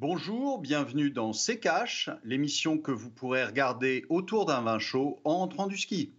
Bonjour, 0.00 0.60
bienvenue 0.60 1.10
dans 1.10 1.34
C'est 1.34 1.60
Cash, 1.60 2.08
l'émission 2.24 2.78
que 2.78 2.90
vous 2.90 3.10
pourrez 3.10 3.44
regarder 3.44 4.06
autour 4.08 4.46
d'un 4.46 4.62
vin 4.62 4.78
chaud 4.78 5.20
en 5.24 5.32
entrant 5.34 5.66
du 5.66 5.76
ski. 5.76 6.14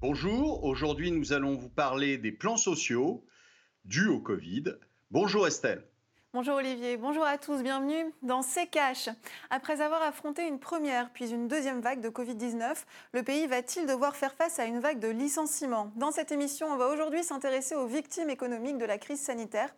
Bonjour, 0.00 0.64
aujourd'hui 0.64 1.10
nous 1.10 1.34
allons 1.34 1.54
vous 1.54 1.68
parler 1.68 2.16
des 2.16 2.32
plans 2.32 2.56
sociaux 2.56 3.26
dus 3.84 4.08
au 4.08 4.20
Covid. 4.20 4.72
Bonjour 5.10 5.46
Estelle. 5.46 5.86
Bonjour 6.34 6.56
Olivier, 6.56 6.96
bonjour 6.96 7.24
à 7.24 7.38
tous, 7.38 7.62
bienvenue 7.62 8.12
dans 8.22 8.42
C'est 8.42 8.66
Cash. 8.66 9.08
Après 9.50 9.80
avoir 9.80 10.02
affronté 10.02 10.44
une 10.48 10.58
première 10.58 11.10
puis 11.10 11.30
une 11.30 11.46
deuxième 11.46 11.80
vague 11.80 12.00
de 12.00 12.08
Covid-19, 12.08 12.74
le 13.12 13.22
pays 13.22 13.46
va-t-il 13.46 13.86
devoir 13.86 14.16
faire 14.16 14.34
face 14.34 14.58
à 14.58 14.64
une 14.64 14.80
vague 14.80 14.98
de 14.98 15.06
licenciements? 15.06 15.92
Dans 15.94 16.10
cette 16.10 16.32
émission, 16.32 16.66
on 16.72 16.76
va 16.76 16.88
aujourd'hui 16.88 17.22
s'intéresser 17.22 17.76
aux 17.76 17.86
victimes 17.86 18.30
économiques 18.30 18.78
de 18.78 18.84
la 18.84 18.98
crise 18.98 19.20
sanitaire. 19.20 19.72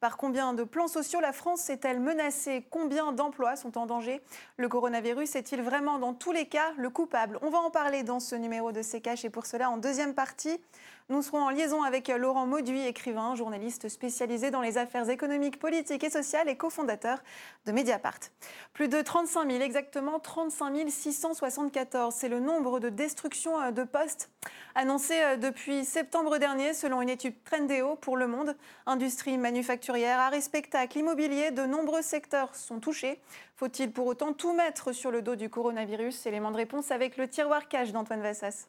Par 0.00 0.16
combien 0.16 0.54
de 0.54 0.64
plans 0.64 0.88
sociaux 0.88 1.20
la 1.20 1.34
France 1.34 1.68
est-elle 1.68 2.00
menacée? 2.00 2.64
Combien 2.70 3.12
d'emplois 3.12 3.54
sont 3.54 3.76
en 3.76 3.84
danger? 3.84 4.22
Le 4.56 4.66
coronavirus 4.66 5.36
est-il 5.36 5.60
vraiment 5.60 5.98
dans 5.98 6.14
tous 6.14 6.32
les 6.32 6.46
cas 6.46 6.72
le 6.78 6.88
coupable? 6.88 7.38
On 7.42 7.50
va 7.50 7.58
en 7.58 7.70
parler 7.70 8.02
dans 8.02 8.18
ce 8.18 8.34
numéro 8.34 8.72
de 8.72 8.80
Cash 8.98 9.26
et 9.26 9.30
pour 9.30 9.44
cela, 9.44 9.68
en 9.68 9.76
deuxième 9.76 10.14
partie, 10.14 10.58
nous 11.10 11.22
serons 11.22 11.42
en 11.42 11.50
liaison 11.50 11.82
avec 11.82 12.06
Laurent 12.06 12.46
Mauduit, 12.46 12.86
écrivain, 12.86 13.34
journaliste 13.34 13.88
spécialisé 13.88 14.52
dans 14.52 14.60
les 14.60 14.78
affaires 14.78 15.10
économiques, 15.10 15.58
politiques 15.58 16.04
et 16.04 16.08
sociales 16.08 16.48
et 16.48 16.56
cofondateur 16.56 17.18
de 17.66 17.72
Mediapart. 17.72 18.20
Plus 18.74 18.86
de 18.86 19.02
35 19.02 19.50
000, 19.50 19.60
exactement 19.60 20.20
35 20.20 20.88
674, 20.88 22.14
c'est 22.14 22.28
le 22.28 22.38
nombre 22.38 22.78
de 22.78 22.90
destructions 22.90 23.60
euh, 23.60 23.70
de 23.72 23.82
postes 23.82 24.30
annoncées 24.76 25.20
euh, 25.20 25.36
depuis 25.36 25.84
septembre 25.84 26.38
dernier 26.38 26.74
selon 26.74 27.02
une 27.02 27.08
étude 27.08 27.34
Trendéo 27.42 27.96
pour 27.96 28.16
Le 28.16 28.28
Monde. 28.28 28.54
Industrie 28.86 29.36
manufacturière, 29.90 30.20
arrêt 30.20 30.40
spectacle, 30.40 30.98
immobilier, 30.98 31.50
de 31.50 31.66
nombreux 31.66 32.02
secteurs 32.02 32.54
sont 32.54 32.80
touchés. 32.80 33.18
Faut-il 33.56 33.92
pour 33.92 34.06
autant 34.06 34.32
tout 34.32 34.52
mettre 34.52 34.92
sur 34.92 35.10
le 35.10 35.22
dos 35.22 35.36
du 35.36 35.50
coronavirus? 35.50 36.26
Élément 36.26 36.50
de 36.50 36.56
réponse 36.56 36.90
avec 36.90 37.16
le 37.16 37.28
tiroir 37.28 37.68
cash 37.68 37.92
d'Antoine 37.92 38.22
Vassas. 38.22 38.68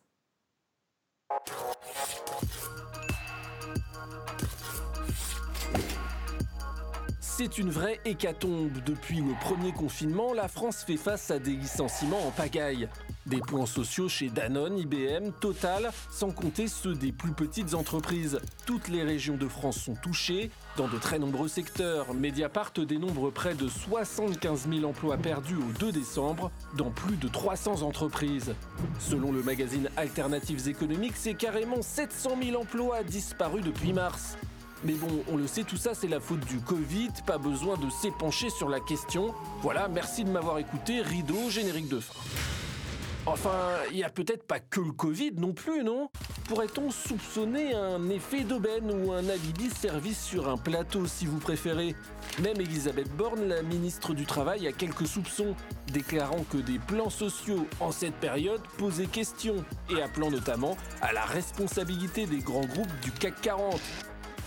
C'est 7.19 7.57
une 7.57 7.69
vraie 7.69 7.99
hécatombe. 8.05 8.83
Depuis 8.85 9.21
le 9.21 9.33
premier 9.39 9.71
confinement, 9.71 10.33
la 10.33 10.47
France 10.47 10.83
fait 10.83 10.97
face 10.97 11.31
à 11.31 11.39
des 11.39 11.51
licenciements 11.51 12.27
en 12.27 12.31
pagaille. 12.31 12.89
Des 13.27 13.39
plans 13.39 13.67
sociaux 13.67 14.09
chez 14.09 14.29
Danone, 14.29 14.79
IBM, 14.79 15.31
Total, 15.39 15.91
sans 16.09 16.31
compter 16.31 16.67
ceux 16.67 16.95
des 16.95 17.11
plus 17.11 17.33
petites 17.33 17.75
entreprises. 17.75 18.39
Toutes 18.65 18.87
les 18.87 19.03
régions 19.03 19.37
de 19.37 19.47
France 19.47 19.77
sont 19.77 19.93
touchées, 19.93 20.49
dans 20.75 20.87
de 20.87 20.97
très 20.97 21.19
nombreux 21.19 21.47
secteurs. 21.47 22.15
Mediapart 22.15 22.71
dénombre 22.73 23.31
près 23.31 23.53
de 23.53 23.67
75 23.67 24.67
000 24.67 24.85
emplois 24.89 25.17
perdus 25.17 25.55
au 25.55 25.71
2 25.79 25.91
décembre, 25.91 26.49
dans 26.75 26.89
plus 26.89 27.15
de 27.15 27.27
300 27.27 27.83
entreprises. 27.83 28.55
Selon 28.99 29.31
le 29.31 29.43
magazine 29.43 29.89
Alternatives 29.97 30.67
économiques, 30.67 31.15
c'est 31.15 31.35
carrément 31.35 31.83
700 31.83 32.31
000 32.41 32.59
emplois 32.59 33.03
disparus 33.03 33.63
depuis 33.63 33.93
mars. 33.93 34.35
Mais 34.83 34.93
bon, 34.93 35.23
on 35.31 35.37
le 35.37 35.45
sait, 35.45 35.63
tout 35.63 35.77
ça 35.77 35.93
c'est 35.93 36.07
la 36.07 36.19
faute 36.19 36.43
du 36.47 36.59
Covid, 36.59 37.09
pas 37.27 37.37
besoin 37.37 37.77
de 37.77 37.87
s'épancher 37.91 38.49
sur 38.49 38.67
la 38.67 38.79
question. 38.79 39.31
Voilà, 39.61 39.87
merci 39.87 40.23
de 40.23 40.31
m'avoir 40.31 40.57
écouté, 40.57 41.01
rideau, 41.01 41.51
générique 41.51 41.87
de 41.87 41.99
fin. 41.99 42.15
Enfin, 43.27 43.75
il 43.91 43.97
n'y 43.97 44.03
a 44.03 44.09
peut-être 44.09 44.47
pas 44.47 44.59
que 44.59 44.79
le 44.79 44.91
Covid 44.91 45.33
non 45.37 45.53
plus, 45.53 45.83
non? 45.83 46.09
Pourrait-on 46.47 46.89
soupçonner 46.89 47.75
un 47.75 48.09
effet 48.09 48.43
d'aubaine 48.43 48.91
ou 48.91 49.11
un 49.11 49.29
alibi 49.29 49.69
service 49.69 50.19
sur 50.19 50.49
un 50.49 50.57
plateau 50.57 51.05
si 51.05 51.27
vous 51.27 51.37
préférez? 51.37 51.95
Même 52.41 52.59
Elisabeth 52.59 53.15
Borne, 53.15 53.47
la 53.47 53.61
ministre 53.61 54.15
du 54.15 54.25
Travail, 54.25 54.67
a 54.67 54.71
quelques 54.71 55.05
soupçons, 55.05 55.55
déclarant 55.93 56.43
que 56.51 56.57
des 56.57 56.79
plans 56.79 57.11
sociaux 57.11 57.67
en 57.79 57.91
cette 57.91 58.15
période 58.15 58.61
posaient 58.79 59.05
question 59.05 59.63
et 59.95 60.01
appelant 60.01 60.31
notamment 60.31 60.75
à 61.01 61.13
la 61.13 61.23
responsabilité 61.23 62.25
des 62.25 62.39
grands 62.39 62.65
groupes 62.65 62.99
du 63.03 63.11
CAC 63.11 63.39
40 63.41 63.79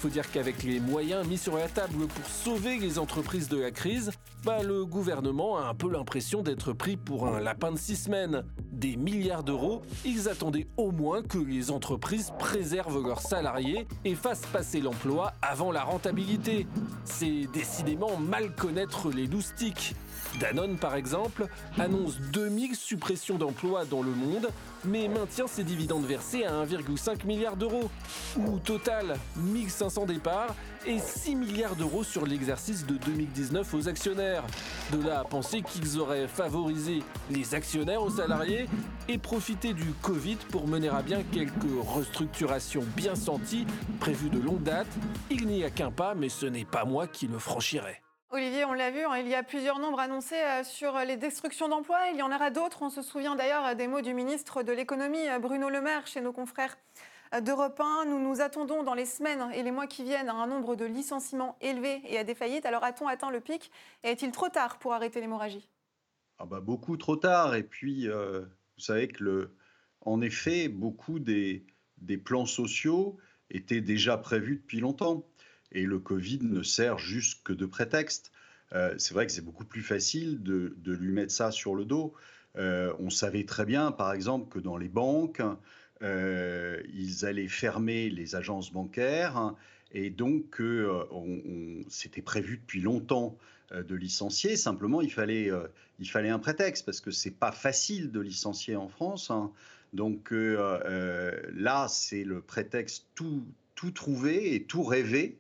faut 0.05 0.11
dire 0.11 0.31
qu'avec 0.31 0.63
les 0.65 0.81
moyens 0.81 1.27
mis 1.27 1.39
sur 1.39 1.57
la 1.57 1.67
table 1.67 2.07
pour 2.07 2.27
sauver 2.27 2.77
les 2.77 2.99
entreprises 2.99 3.49
de 3.49 3.59
la 3.59 3.71
crise, 3.71 4.11
bah, 4.45 4.63
le 4.63 4.85
gouvernement 4.85 5.57
a 5.57 5.63
un 5.63 5.75
peu 5.75 5.91
l'impression 5.91 6.43
d'être 6.43 6.73
pris 6.73 6.97
pour 6.97 7.27
un 7.27 7.41
lapin 7.41 7.73
de 7.73 7.79
six 7.79 7.97
semaines. 7.97 8.45
Des 8.73 8.97
milliards 8.97 9.43
d'euros, 9.43 9.83
ils 10.05 10.29
attendaient 10.29 10.67
au 10.77 10.91
moins 10.91 11.23
que 11.23 11.39
les 11.39 11.71
entreprises 11.71 12.33
préservent 12.39 13.03
leurs 13.03 13.21
salariés 13.21 13.87
et 14.05 14.15
fassent 14.15 14.47
passer 14.53 14.81
l'emploi 14.81 15.33
avant 15.41 15.73
la 15.73 15.83
rentabilité. 15.83 16.67
C'est 17.05 17.47
décidément 17.53 18.19
mal 18.19 18.55
connaître 18.55 19.11
les 19.11 19.27
loustiques. 19.27 19.95
Danone, 20.41 20.77
par 20.77 20.97
exemple, 20.97 21.47
annonce 21.79 22.19
2000 22.33 22.75
suppressions 22.75 23.39
d'emplois 23.39 23.85
dans 23.85 24.03
le 24.03 24.11
monde, 24.11 24.49
mais 24.85 25.09
maintient 25.09 25.47
ses 25.47 25.63
dividendes 25.63 26.05
versés 26.05 26.45
à 26.45 26.65
1,5 26.65 27.25
milliard 27.25 27.57
d'euros. 27.57 27.91
Ou 28.37 28.59
Total, 28.59 29.17
1500 29.37 30.07
départs 30.07 30.55
et 30.87 30.99
6 30.99 31.37
milliards 31.37 31.77
d'euros 31.77 32.05
sur 32.05 32.27
l'exercice 32.27 32.87
de 32.87 32.97
2019 32.97 33.75
aux 33.75 33.89
actionnaires. 33.89 34.45
De 34.93 35.07
là 35.07 35.21
à 35.21 35.25
penser 35.25 35.63
qu'ils 35.63 35.99
auraient 35.99 36.29
favorisé 36.29 37.03
les 37.31 37.55
actionnaires 37.55 38.03
aux 38.03 38.11
salariés 38.11 38.67
et 39.09 39.19
profité 39.19 39.73
du 39.73 39.93
Covid 40.03 40.37
pour 40.51 40.69
mener 40.69 40.89
à 40.89 41.03
bien 41.03 41.23
quelques 41.23 41.53
restructurations 41.87 42.85
bien 42.97 43.15
senties 43.15 43.67
prévues 44.01 44.31
de 44.31 44.41
longue 44.41 44.63
date, 44.63 44.87
il 45.31 45.47
n'y 45.47 45.65
a 45.65 45.71
qu'un 45.71 45.91
pas, 45.91 46.15
mais 46.15 46.29
ce 46.29 46.47
n'est 46.47 46.65
pas 46.65 46.85
moi 46.85 47.07
qui 47.07 47.27
le 47.27 47.39
franchirai. 47.39 48.01
Olivier, 48.31 48.65
on 48.65 48.73
l'a 48.73 48.91
vu, 48.91 49.05
hein, 49.05 49.17
il 49.19 49.29
y 49.29 49.35
a 49.37 49.45
plusieurs 49.45 49.79
nombres 49.79 50.01
annoncés 50.01 50.35
euh, 50.35 50.65
sur 50.65 50.99
les 50.99 51.17
destructions 51.17 51.69
d'emplois. 51.69 52.01
Il 52.13 52.19
y 52.19 52.23
en 52.23 52.35
aura 52.35 52.51
d'autres. 52.51 52.83
On 52.83 52.91
se 52.91 53.01
souvient 53.01 53.37
d'ailleurs 53.37 53.65
euh, 53.65 53.75
des 53.75 53.87
mots 53.87 54.01
du 54.01 54.13
ministre 54.13 54.65
de 54.65 54.73
l'économie, 54.73 55.29
euh, 55.29 55.39
Bruno 55.39 55.69
Le 55.69 55.81
Maire, 55.81 56.09
chez 56.09 56.21
nos 56.21 56.33
confrères 56.33 56.77
d'Europe 57.41 57.81
1. 57.81 58.07
Nous 58.07 58.19
nous 58.19 58.41
attendons 58.41 58.83
dans 58.83 58.95
les 58.95 59.07
semaines 59.07 59.51
et 59.55 59.63
les 59.63 59.71
mois 59.71 59.87
qui 59.87 60.03
viennent 60.03 60.29
à 60.29 60.35
un 60.35 60.47
nombre 60.47 60.77
de 60.77 60.85
licenciements 60.85 61.57
élevé 61.61 62.03
et 62.09 62.19
à 62.19 62.25
des 62.25 62.35
faillites. 62.35 62.67
Alors 62.67 62.85
a-t-on 62.85 63.09
atteint 63.09 63.31
le 63.31 63.41
pic 63.41 63.71
et 64.03 64.09
est-il 64.09 64.31
trop 64.33 64.49
tard 64.49 64.79
pour 64.79 64.93
arrêter 64.93 65.21
l'hémorragie? 65.21 65.69
Ah 66.39 66.47
bah 66.47 66.61
Beaucoup 66.61 66.97
trop 66.97 67.17
tard. 67.17 67.55
Et 67.55 67.63
puis, 67.63 68.09
vous 68.09 68.81
savez 68.81 69.09
que, 69.09 69.23
le, 69.23 69.55
en 70.01 70.21
effet, 70.21 70.69
beaucoup 70.69 71.19
des, 71.19 71.65
des 71.99 72.19
plans 72.19 72.47
sociaux 72.47 73.19
étaient 73.51 73.81
déjà 73.81 74.17
prévus 74.17 74.57
depuis 74.57 74.81
longtemps 74.81 75.25
et 75.75 75.83
le 75.83 75.99
Covid 75.99 76.39
ne 76.43 76.63
sert 76.63 76.99
juste 76.99 77.43
que 77.43 77.53
de 77.53 77.67
prétexte. 77.67 78.33
Euh, 78.73 78.95
c'est 78.97 79.13
vrai 79.13 79.27
que 79.27 79.33
c'est 79.33 79.45
beaucoup 79.45 79.65
plus 79.65 79.83
facile 79.83 80.43
de, 80.43 80.75
lui 80.85 81.13
mettre 81.13 81.33
ça 81.33 81.51
sur 81.51 81.75
le 81.75 81.85
dos. 81.85 82.15
Euh, 82.57 82.95
on 83.01 83.11
savait 83.11 83.45
très 83.45 83.67
bien, 83.67 83.91
par 83.93 84.13
exemple, 84.13 84.49
que 84.49 84.61
dans 84.61 84.77
les 84.77 84.89
banques, 84.89 85.43
euh, 86.05 86.81
ils 86.95 87.25
allaient 87.25 87.49
fermer 87.49 88.11
les 88.11 88.37
agences 88.37 88.73
bancaires 88.73 89.55
et 89.93 90.11
donc 90.11 90.63
c'était 91.89 92.23
prévu 92.23 92.59
depuis 92.59 92.81
longtemps 92.81 93.37
de 93.73 93.95
licencier. 93.95 94.57
Simplement, 94.57 95.01
il 95.01 95.13
fallait, 95.13 95.51
il 95.99 96.09
fallait 96.09 96.31
un 96.31 96.39
prétexte 96.39 96.85
parce 96.85 97.01
que 97.01 97.11
c'est 97.11 97.31
pas 97.31 97.53
facile 97.53 98.11
de 98.11 98.21
licencier 98.21 98.77
en 98.77 98.89
France. 98.89 99.31
Hein. 99.31 99.53
Donc 99.93 100.33
là, 100.33 101.87
c'est 101.89 102.25
le 102.25 102.41
prétexte 102.41 103.07
tout, 103.15 103.45
tout 103.75 103.93
trouvé 103.93 104.55
et 104.55 104.65
tout 104.65 104.83
rêvé 104.83 105.39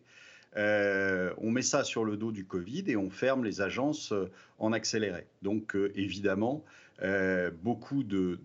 euh, 0.57 1.33
on 1.39 1.51
met 1.51 1.63
ça 1.63 1.85
sur 1.85 2.05
le 2.05 2.17
dos 2.17 2.31
du 2.31 2.45
Covid 2.45 2.85
et 2.87 2.97
on 2.97 3.11
ferme 3.11 3.45
les 3.45 3.61
agences 3.61 4.13
euh, 4.13 4.31
en 4.59 4.73
accéléré. 4.73 5.27
Donc 5.43 5.75
euh, 5.75 5.93
évidemment, 5.97 6.65
beaucoup 7.63 8.03
de, 8.05 8.39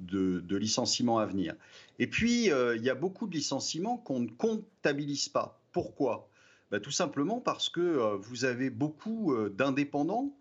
licenciements 0.50 1.20
à 1.20 1.26
venir. 1.26 1.56
Et 2.00 2.08
puis, 2.08 2.46
il 2.46 2.82
y 2.82 2.90
a 2.90 2.96
beaucoup 2.96 3.28
de 3.28 3.34
licenciements 3.34 3.98
qu'on 3.98 4.22
ne 4.22 4.30
comptabilise 4.30 5.30
pas. 5.30 5.60
Pourquoi? 5.72 6.30
Bah, 6.72 6.80
Tout 6.80 6.92
simplement 6.92 7.40
parce 7.40 7.70
que 7.70 8.16
vous 8.18 8.46
avez 8.46 8.70
beaucoup 8.70 9.36
d'indépendants 9.50 10.34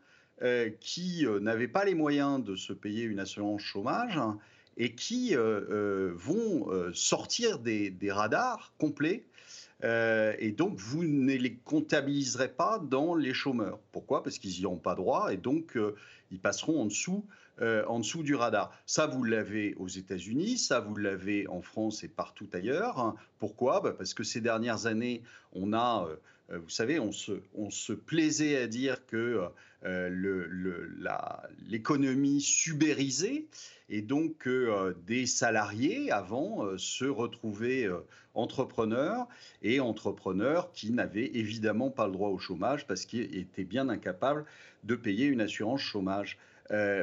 qui 0.80 1.26
n'avaient 1.40 1.68
pas 1.68 1.84
les 1.84 1.94
moyens 1.94 2.42
de 2.42 2.56
se 2.56 2.72
payer 2.72 3.04
une 3.04 3.20
assurance 3.20 3.62
chômage 3.62 4.18
et 4.76 4.94
qui 4.94 5.34
vont 5.34 6.92
sortir 6.92 7.58
des 7.58 8.10
radars 8.10 8.72
complets 8.78 9.24
euh, 9.84 10.34
et 10.38 10.50
donc, 10.50 10.76
vous 10.78 11.04
ne 11.04 11.34
les 11.34 11.54
comptabiliserez 11.54 12.48
pas 12.48 12.78
dans 12.78 13.14
les 13.14 13.34
chômeurs. 13.34 13.78
Pourquoi? 13.92 14.22
Parce 14.22 14.38
qu'ils 14.38 14.58
n'y 14.58 14.66
auront 14.66 14.76
pas 14.76 14.94
droit 14.94 15.32
et 15.32 15.36
donc 15.36 15.76
euh, 15.76 15.94
ils 16.30 16.40
passeront 16.40 16.80
en 16.80 16.86
dessous, 16.86 17.24
euh, 17.60 17.84
en 17.86 17.98
dessous 17.98 18.22
du 18.22 18.34
radar. 18.34 18.72
Ça, 18.86 19.06
vous 19.06 19.24
l'avez 19.24 19.74
aux 19.76 19.88
États-Unis, 19.88 20.58
ça, 20.58 20.80
vous 20.80 20.96
l'avez 20.96 21.46
en 21.48 21.62
France 21.62 22.04
et 22.04 22.08
partout 22.08 22.48
ailleurs. 22.52 23.14
Pourquoi? 23.38 23.80
Bah, 23.80 23.94
Parce 23.96 24.14
que 24.14 24.24
ces 24.24 24.40
dernières 24.40 24.86
années, 24.86 25.22
on 25.52 25.72
a 25.72 26.08
vous 26.50 26.70
savez, 26.70 26.98
on 26.98 27.12
se, 27.12 27.42
on 27.54 27.68
se, 27.68 27.92
plaisait 27.92 28.56
à 28.56 28.66
dire 28.66 29.04
que 29.04 29.48
l'économie 31.68 32.40
subérisait 32.40 33.44
et 33.90 34.02
donc 34.02 34.46
euh, 34.46 34.94
des 35.06 35.26
salariés 35.26 36.10
avant 36.10 36.64
euh, 36.64 36.78
se 36.78 37.04
retrouvaient 37.04 37.84
euh, 37.84 38.00
entrepreneurs 38.34 39.26
et 39.62 39.80
entrepreneurs 39.80 40.72
qui 40.72 40.90
n'avaient 40.90 41.30
évidemment 41.34 41.90
pas 41.90 42.06
le 42.06 42.12
droit 42.12 42.28
au 42.28 42.38
chômage 42.38 42.86
parce 42.86 43.06
qu'ils 43.06 43.36
étaient 43.36 43.64
bien 43.64 43.88
incapables 43.88 44.44
de 44.84 44.94
payer 44.94 45.26
une 45.26 45.40
assurance 45.40 45.80
chômage 45.80 46.38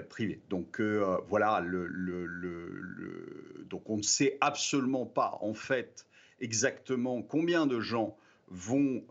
privée. 0.09 0.39
Donc 0.49 0.79
voilà, 1.27 1.61
le, 1.61 1.89
donc 3.69 3.89
on 3.89 3.97
ne 3.97 4.03
sait 4.03 4.37
absolument 4.41 5.05
pas 5.05 5.37
en 5.41 5.53
fait 5.53 6.05
exactement 6.39 7.21
combien 7.21 7.65
de 7.65 7.79
gens 7.79 8.15
vont 8.49 9.03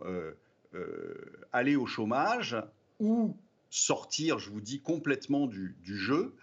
aller 1.52 1.76
au 1.76 1.86
chômage 1.86 2.56
ou 3.00 3.36
sortir, 3.74 4.38
je 4.38 4.50
vous 4.50 4.60
dis, 4.60 4.80
complètement 4.80 5.48
du, 5.48 5.74
jeu 5.84 6.36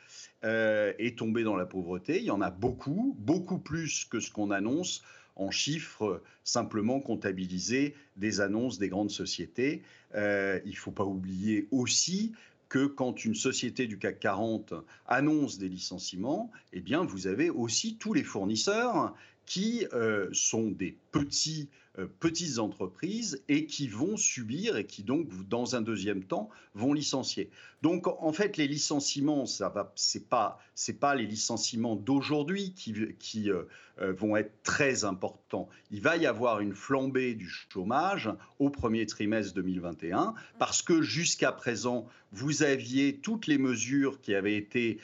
euh, 0.43 0.91
et 0.99 1.15
tomber 1.15 1.43
dans 1.43 1.55
la 1.55 1.65
pauvreté. 1.65 2.19
Il 2.19 2.25
y 2.25 2.31
en 2.31 2.41
a 2.41 2.49
beaucoup, 2.49 3.15
beaucoup 3.19 3.57
plus 3.57 4.03
que 4.03 4.19
ce 4.19 4.29
qu'on 4.29 4.51
annonce 4.51 5.01
en 5.37 5.49
chiffres 5.49 6.21
simplement 6.43 6.99
comptabilisés 6.99 7.95
des 8.17 8.41
annonces 8.41 8.79
des 8.79 8.89
grandes 8.89 9.11
sociétés. 9.11 9.81
Euh, 10.13 10.59
il 10.65 10.71
ne 10.71 10.75
faut 10.75 10.91
pas 10.91 11.05
oublier 11.05 11.69
aussi 11.71 12.33
que 12.71 12.85
quand 12.85 13.25
une 13.25 13.35
société 13.35 13.85
du 13.85 13.99
CAC 13.99 14.21
40 14.21 14.73
annonce 15.05 15.57
des 15.57 15.67
licenciements, 15.67 16.49
eh 16.71 16.79
bien, 16.79 17.03
vous 17.03 17.27
avez 17.27 17.49
aussi 17.49 17.97
tous 17.97 18.13
les 18.13 18.23
fournisseurs 18.23 19.13
qui 19.45 19.85
euh, 19.91 20.29
sont 20.31 20.69
des 20.69 20.95
petits 21.11 21.67
euh, 21.99 22.07
petites 22.21 22.59
entreprises 22.59 23.43
et 23.49 23.65
qui 23.65 23.89
vont 23.89 24.15
subir 24.15 24.77
et 24.77 24.85
qui 24.85 25.03
donc 25.03 25.27
dans 25.49 25.75
un 25.75 25.81
deuxième 25.81 26.23
temps 26.23 26.49
vont 26.73 26.93
licencier. 26.93 27.49
Donc 27.81 28.07
en 28.07 28.31
fait 28.31 28.57
les 28.57 28.67
licenciements 28.67 29.45
ça 29.45 29.69
va 29.69 29.91
c'est 29.95 30.29
pas 30.29 30.59
pas 30.99 31.15
les 31.15 31.25
licenciements 31.25 31.95
d'aujourd'hui 31.95 32.73
qui, 32.73 33.51
euh, 33.51 33.63
euh, 33.99 34.13
vont 34.13 34.35
être 34.35 34.51
très 34.63 35.03
importants. 35.03 35.69
Il 35.91 36.01
va 36.01 36.17
y 36.17 36.25
avoir 36.25 36.59
une 36.59 36.73
flambée 36.73 37.35
du 37.35 37.47
chômage 37.47 38.29
au 38.59 38.69
premier 38.69 39.05
trimestre 39.05 39.53
2021 39.53 40.33
parce 40.59 40.81
que 40.81 41.01
jusqu'à 41.01 41.51
présent 41.51 42.07
vous 42.31 42.63
aviez 42.63 43.17
toutes 43.17 43.47
les 43.47 43.57
mesures 43.57 44.21
qui 44.21 44.33
avaient 44.33 44.55
été 44.55 44.99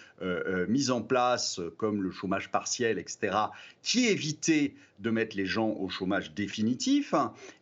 mises 0.68 0.92
en 0.92 1.02
place 1.02 1.60
comme 1.78 2.02
le 2.02 2.12
chômage 2.12 2.50
partiel 2.52 2.98
etc 3.00 3.36
qui 3.84 4.08
évitaient 4.08 4.74
de 5.00 5.10
mettre 5.10 5.38
les 5.38 5.46
gens 5.46 5.70
au 5.70 5.90
chômage 5.90 6.34
définitif. 6.34 7.14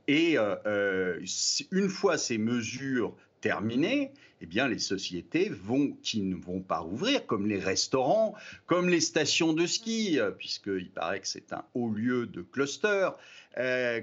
Et 0.07 0.37
euh, 0.37 0.55
euh, 0.65 1.19
une 1.71 1.89
fois 1.89 2.17
ces 2.17 2.37
mesures 2.37 3.15
terminées, 3.45 4.11
eh 4.41 4.47
bien, 4.47 4.67
les 4.67 4.79
sociétés 4.79 5.49
vont, 5.49 5.91
qui 6.01 6.23
ne 6.23 6.35
vont 6.35 6.61
pas 6.61 6.81
ouvrir, 6.81 7.27
comme 7.27 7.45
les 7.45 7.59
restaurants, 7.59 8.33
comme 8.65 8.89
les 8.89 9.01
stations 9.01 9.53
de 9.53 9.67
ski, 9.67 10.19
euh, 10.19 10.31
puisqu'il 10.31 10.89
paraît 10.89 11.19
que 11.19 11.27
c'est 11.27 11.53
un 11.53 11.63
haut 11.75 11.91
lieu 11.91 12.25
de 12.25 12.41
cluster, 12.41 13.09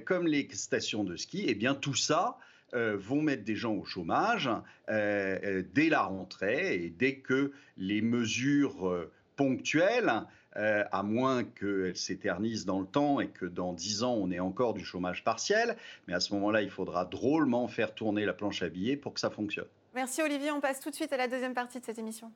comme 0.06 0.28
les 0.28 0.48
stations 0.52 1.02
de 1.02 1.16
ski, 1.16 1.44
eh 1.48 1.54
bien, 1.54 1.74
tout 1.74 1.96
ça 1.96 2.38
vont 2.72 3.20
mettre 3.20 3.44
des 3.44 3.56
gens 3.56 3.74
au 3.74 3.84
chômage 3.84 4.48
dès 4.88 5.88
la 5.90 6.02
rentrée 6.04 6.84
et 6.84 6.88
dès 6.88 7.16
que 7.16 7.52
les 7.76 8.00
mesures 8.00 9.06
ponctuelles 9.36 10.22
euh, 10.56 10.84
à 10.92 11.02
moins 11.02 11.44
qu'elle 11.44 11.96
s'éternise 11.96 12.66
dans 12.66 12.80
le 12.80 12.86
temps 12.86 13.20
et 13.20 13.28
que 13.28 13.46
dans 13.46 13.72
10 13.72 14.02
ans, 14.02 14.14
on 14.14 14.30
ait 14.30 14.40
encore 14.40 14.74
du 14.74 14.84
chômage 14.84 15.24
partiel. 15.24 15.76
Mais 16.06 16.14
à 16.14 16.20
ce 16.20 16.34
moment-là, 16.34 16.62
il 16.62 16.70
faudra 16.70 17.04
drôlement 17.04 17.68
faire 17.68 17.94
tourner 17.94 18.24
la 18.24 18.32
planche 18.32 18.62
à 18.62 18.68
billets 18.68 18.96
pour 18.96 19.14
que 19.14 19.20
ça 19.20 19.30
fonctionne. 19.30 19.68
Merci 19.94 20.22
Olivier. 20.22 20.50
On 20.50 20.60
passe 20.60 20.80
tout 20.80 20.90
de 20.90 20.94
suite 20.94 21.12
à 21.12 21.16
la 21.16 21.28
deuxième 21.28 21.54
partie 21.54 21.80
de 21.80 21.84
cette 21.84 21.98
émission. 21.98 22.30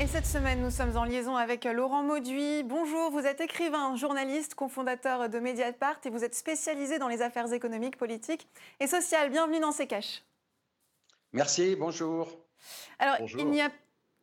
Et 0.00 0.06
cette 0.06 0.24
semaine, 0.24 0.62
nous 0.62 0.70
sommes 0.70 0.96
en 0.96 1.04
liaison 1.04 1.36
avec 1.36 1.64
Laurent 1.66 2.02
Mauduit. 2.02 2.62
Bonjour, 2.62 3.10
vous 3.10 3.26
êtes 3.26 3.42
écrivain, 3.42 3.96
journaliste, 3.96 4.54
cofondateur 4.54 5.28
de 5.28 5.38
Mediapart 5.38 6.00
et 6.06 6.08
vous 6.08 6.24
êtes 6.24 6.34
spécialisé 6.34 6.98
dans 6.98 7.08
les 7.08 7.20
affaires 7.20 7.52
économiques, 7.52 7.98
politiques 7.98 8.48
et 8.80 8.86
sociales. 8.86 9.30
Bienvenue 9.30 9.60
dans 9.60 9.72
ces 9.72 9.86
caches. 9.86 10.22
Merci, 11.34 11.76
bonjour. 11.76 12.34
Alors, 12.98 13.16
il 13.36 13.46
n'y 13.48 13.60
a 13.60 13.70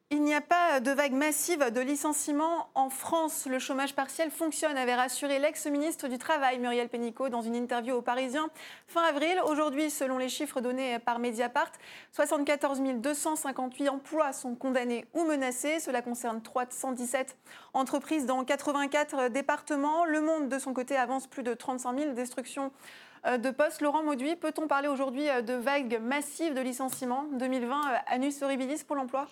il 0.09 0.24
n'y 0.24 0.33
a 0.33 0.39
pas 0.39 0.80
de 0.80 0.92
vague 0.92 1.12
massive 1.12 1.69
de 1.69 1.81
licenciements 1.81 2.69
en 2.75 2.89
France. 2.89 3.45
Le 3.45 3.59
chômage 3.59 3.94
partiel 3.94 4.31
fonctionne, 4.31 4.77
avait 4.77 4.95
rassuré 4.95 5.38
l'ex-ministre 5.38 6.07
du 6.07 6.18
Travail, 6.18 6.59
Muriel 6.59 6.88
Pénicaud, 6.88 7.27
dans 7.27 7.42
une 7.42 7.56
interview 7.56 7.94
aux 7.94 8.01
Parisiens 8.01 8.48
fin 8.88 9.04
avril. 9.04 9.38
Aujourd'hui, 9.45 9.89
selon 9.89 10.18
les 10.18 10.30
chiffres 10.30 10.62
donnés 10.62 10.98
par 11.00 11.19
Mediapart, 11.19 11.74
74 12.13 12.80
258 13.01 13.89
emplois 13.89 14.31
sont 14.31 14.56
condamnés 14.56 15.06
ou 15.13 15.25
menacés. 15.25 15.81
Cela 15.81 16.01
concerne 16.01 16.42
317 16.42 17.36
entreprises 17.74 18.25
dans 18.25 18.45
84 18.45 19.27
départements. 19.27 20.06
Le 20.06 20.21
Monde, 20.21 20.48
de 20.48 20.57
son 20.57 20.74
côté, 20.74 20.95
avance 20.95 21.27
plus 21.27 21.44
de 21.44 21.54
35 21.54 22.00
000 22.00 22.13
destructions 22.13 22.71
euh, 23.25 23.38
de 23.38 23.50
postes. 23.51 23.81
Laurent 23.81 24.04
Mauduit, 24.04 24.38
peut-on 24.38 24.68
parler 24.68 24.88
aujourd'hui 24.88 25.25
de 25.45 25.54
vague 25.54 26.00
massive 26.01 26.54
de 26.54 26.62
licenciements? 26.62 27.25
2020, 27.33 27.75
euh, 27.75 27.98
Anus 28.07 28.42
horribilis 28.42 28.86
pour 28.86 28.95
l'emploi 28.95 29.27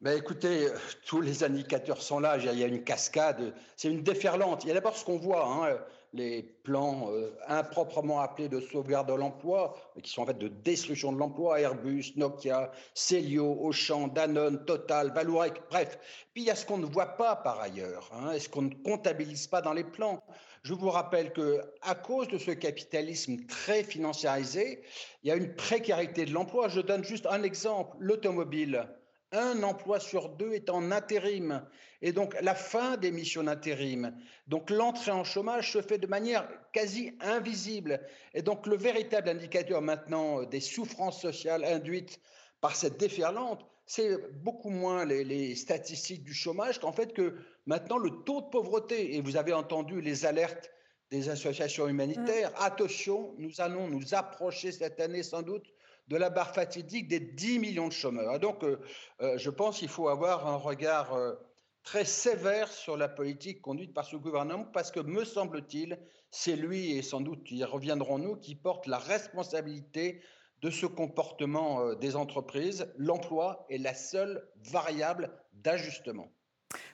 ben 0.00 0.18
écoutez, 0.18 0.66
euh, 0.66 0.76
tous 1.06 1.20
les 1.20 1.44
indicateurs 1.44 2.02
sont 2.02 2.20
là. 2.20 2.36
Il 2.36 2.58
y 2.58 2.64
a 2.64 2.66
une 2.66 2.84
cascade. 2.84 3.54
C'est 3.76 3.88
une 3.88 4.02
déferlante. 4.02 4.64
Il 4.64 4.68
y 4.68 4.70
a 4.70 4.74
d'abord 4.74 4.96
ce 4.96 5.04
qu'on 5.04 5.16
voit, 5.16 5.46
hein, 5.46 5.78
les 6.12 6.42
plans 6.62 7.10
euh, 7.10 7.36
improprement 7.48 8.20
appelés 8.20 8.48
de 8.48 8.60
sauvegarde 8.60 9.08
de 9.08 9.14
l'emploi, 9.14 9.74
mais 9.96 10.02
qui 10.02 10.12
sont 10.12 10.22
en 10.22 10.26
fait 10.26 10.38
de 10.38 10.48
destruction 10.48 11.12
de 11.12 11.18
l'emploi. 11.18 11.60
Airbus, 11.60 12.12
Nokia, 12.16 12.70
Celio, 12.94 13.56
Auchan, 13.60 14.08
Danone, 14.08 14.64
Total, 14.64 15.12
Vallourec. 15.12 15.62
Bref. 15.70 15.98
Puis 16.34 16.42
il 16.42 16.46
y 16.46 16.50
a 16.50 16.54
ce 16.54 16.66
qu'on 16.66 16.78
ne 16.78 16.86
voit 16.86 17.16
pas 17.16 17.36
par 17.36 17.60
ailleurs, 17.60 18.10
hein, 18.14 18.32
et 18.32 18.40
ce 18.40 18.48
qu'on 18.48 18.62
ne 18.62 18.74
comptabilise 18.74 19.46
pas 19.46 19.62
dans 19.62 19.72
les 19.72 19.84
plans. 19.84 20.22
Je 20.64 20.74
vous 20.74 20.90
rappelle 20.90 21.32
que 21.32 21.60
à 21.82 21.94
cause 21.94 22.28
de 22.28 22.38
ce 22.38 22.50
capitalisme 22.50 23.44
très 23.46 23.82
financiarisé, 23.82 24.82
il 25.22 25.28
y 25.28 25.30
a 25.30 25.36
une 25.36 25.54
précarité 25.54 26.24
de 26.24 26.32
l'emploi. 26.32 26.68
Je 26.68 26.80
donne 26.80 27.04
juste 27.04 27.26
un 27.26 27.42
exemple 27.42 27.96
l'automobile 27.98 28.86
un 29.34 29.62
emploi 29.62 30.00
sur 30.00 30.30
deux 30.30 30.52
est 30.52 30.70
en 30.70 30.90
intérim. 30.90 31.64
Et 32.02 32.12
donc 32.12 32.36
la 32.40 32.54
fin 32.54 32.96
des 32.96 33.10
missions 33.10 33.44
d'intérim, 33.44 34.14
donc 34.46 34.70
l'entrée 34.70 35.10
en 35.10 35.24
chômage 35.24 35.72
se 35.72 35.80
fait 35.80 35.98
de 35.98 36.06
manière 36.06 36.46
quasi 36.72 37.16
invisible. 37.20 38.00
Et 38.34 38.42
donc 38.42 38.66
le 38.66 38.76
véritable 38.76 39.28
indicateur 39.28 39.80
maintenant 39.80 40.42
euh, 40.42 40.46
des 40.46 40.60
souffrances 40.60 41.20
sociales 41.20 41.64
induites 41.64 42.20
par 42.60 42.76
cette 42.76 42.98
déferlante, 42.98 43.64
c'est 43.86 44.16
beaucoup 44.42 44.70
moins 44.70 45.04
les, 45.04 45.54
statistiques 45.54 46.24
du 46.24 46.32
chômage 46.32 46.78
qu'en 46.78 46.92
fait 46.92 47.12
que 47.12 47.36
maintenant 47.66 47.98
le 47.98 48.10
taux 48.24 48.40
de 48.40 48.46
pauvreté. 48.46 49.16
Et 49.16 49.20
vous 49.20 49.36
avez 49.36 49.52
entendu 49.52 50.00
les 50.00 50.24
alertes 50.26 50.70
des 51.10 51.28
associations 51.28 51.86
humanitaires. 51.86 52.50
Mmh. 52.50 52.62
Attention, 52.62 53.34
nous 53.38 53.60
allons 53.60 53.88
nous 53.88 54.14
approcher 54.14 54.72
cette 54.72 55.00
année 55.00 55.22
sans 55.22 55.42
doute 55.42 55.66
de 56.08 56.16
la 56.16 56.30
barre 56.30 56.54
fatidique 56.54 57.08
des 57.08 57.20
10 57.20 57.58
millions 57.58 57.88
de 57.88 57.92
chômeurs. 57.92 58.38
donc, 58.38 58.62
euh, 58.62 58.78
euh, 59.20 59.38
je 59.38 59.50
pense 59.50 59.78
qu'il 59.78 59.88
faut 59.88 60.08
avoir 60.08 60.46
un 60.46 60.56
regard 60.56 61.14
euh, 61.14 61.34
très 61.82 62.04
sévère 62.04 62.70
sur 62.70 62.96
la 62.96 63.08
politique 63.08 63.60
conduite 63.60 63.94
par 63.94 64.04
ce 64.04 64.16
gouvernement, 64.16 64.64
parce 64.64 64.90
que, 64.90 65.00
me 65.00 65.24
semble-t-il, 65.24 65.98
c'est 66.30 66.56
lui, 66.56 66.96
et 66.96 67.02
sans 67.02 67.20
doute 67.20 67.50
y 67.50 67.64
reviendrons-nous, 67.64 68.36
qui 68.36 68.54
porte 68.54 68.86
la 68.86 68.98
responsabilité 68.98 70.22
de 70.62 70.70
ce 70.70 70.86
comportement 70.86 71.94
des 71.94 72.16
entreprises. 72.16 72.90
L'emploi 72.96 73.66
est 73.68 73.76
la 73.76 73.92
seule 73.92 74.48
variable 74.72 75.30
d'ajustement. 75.52 76.32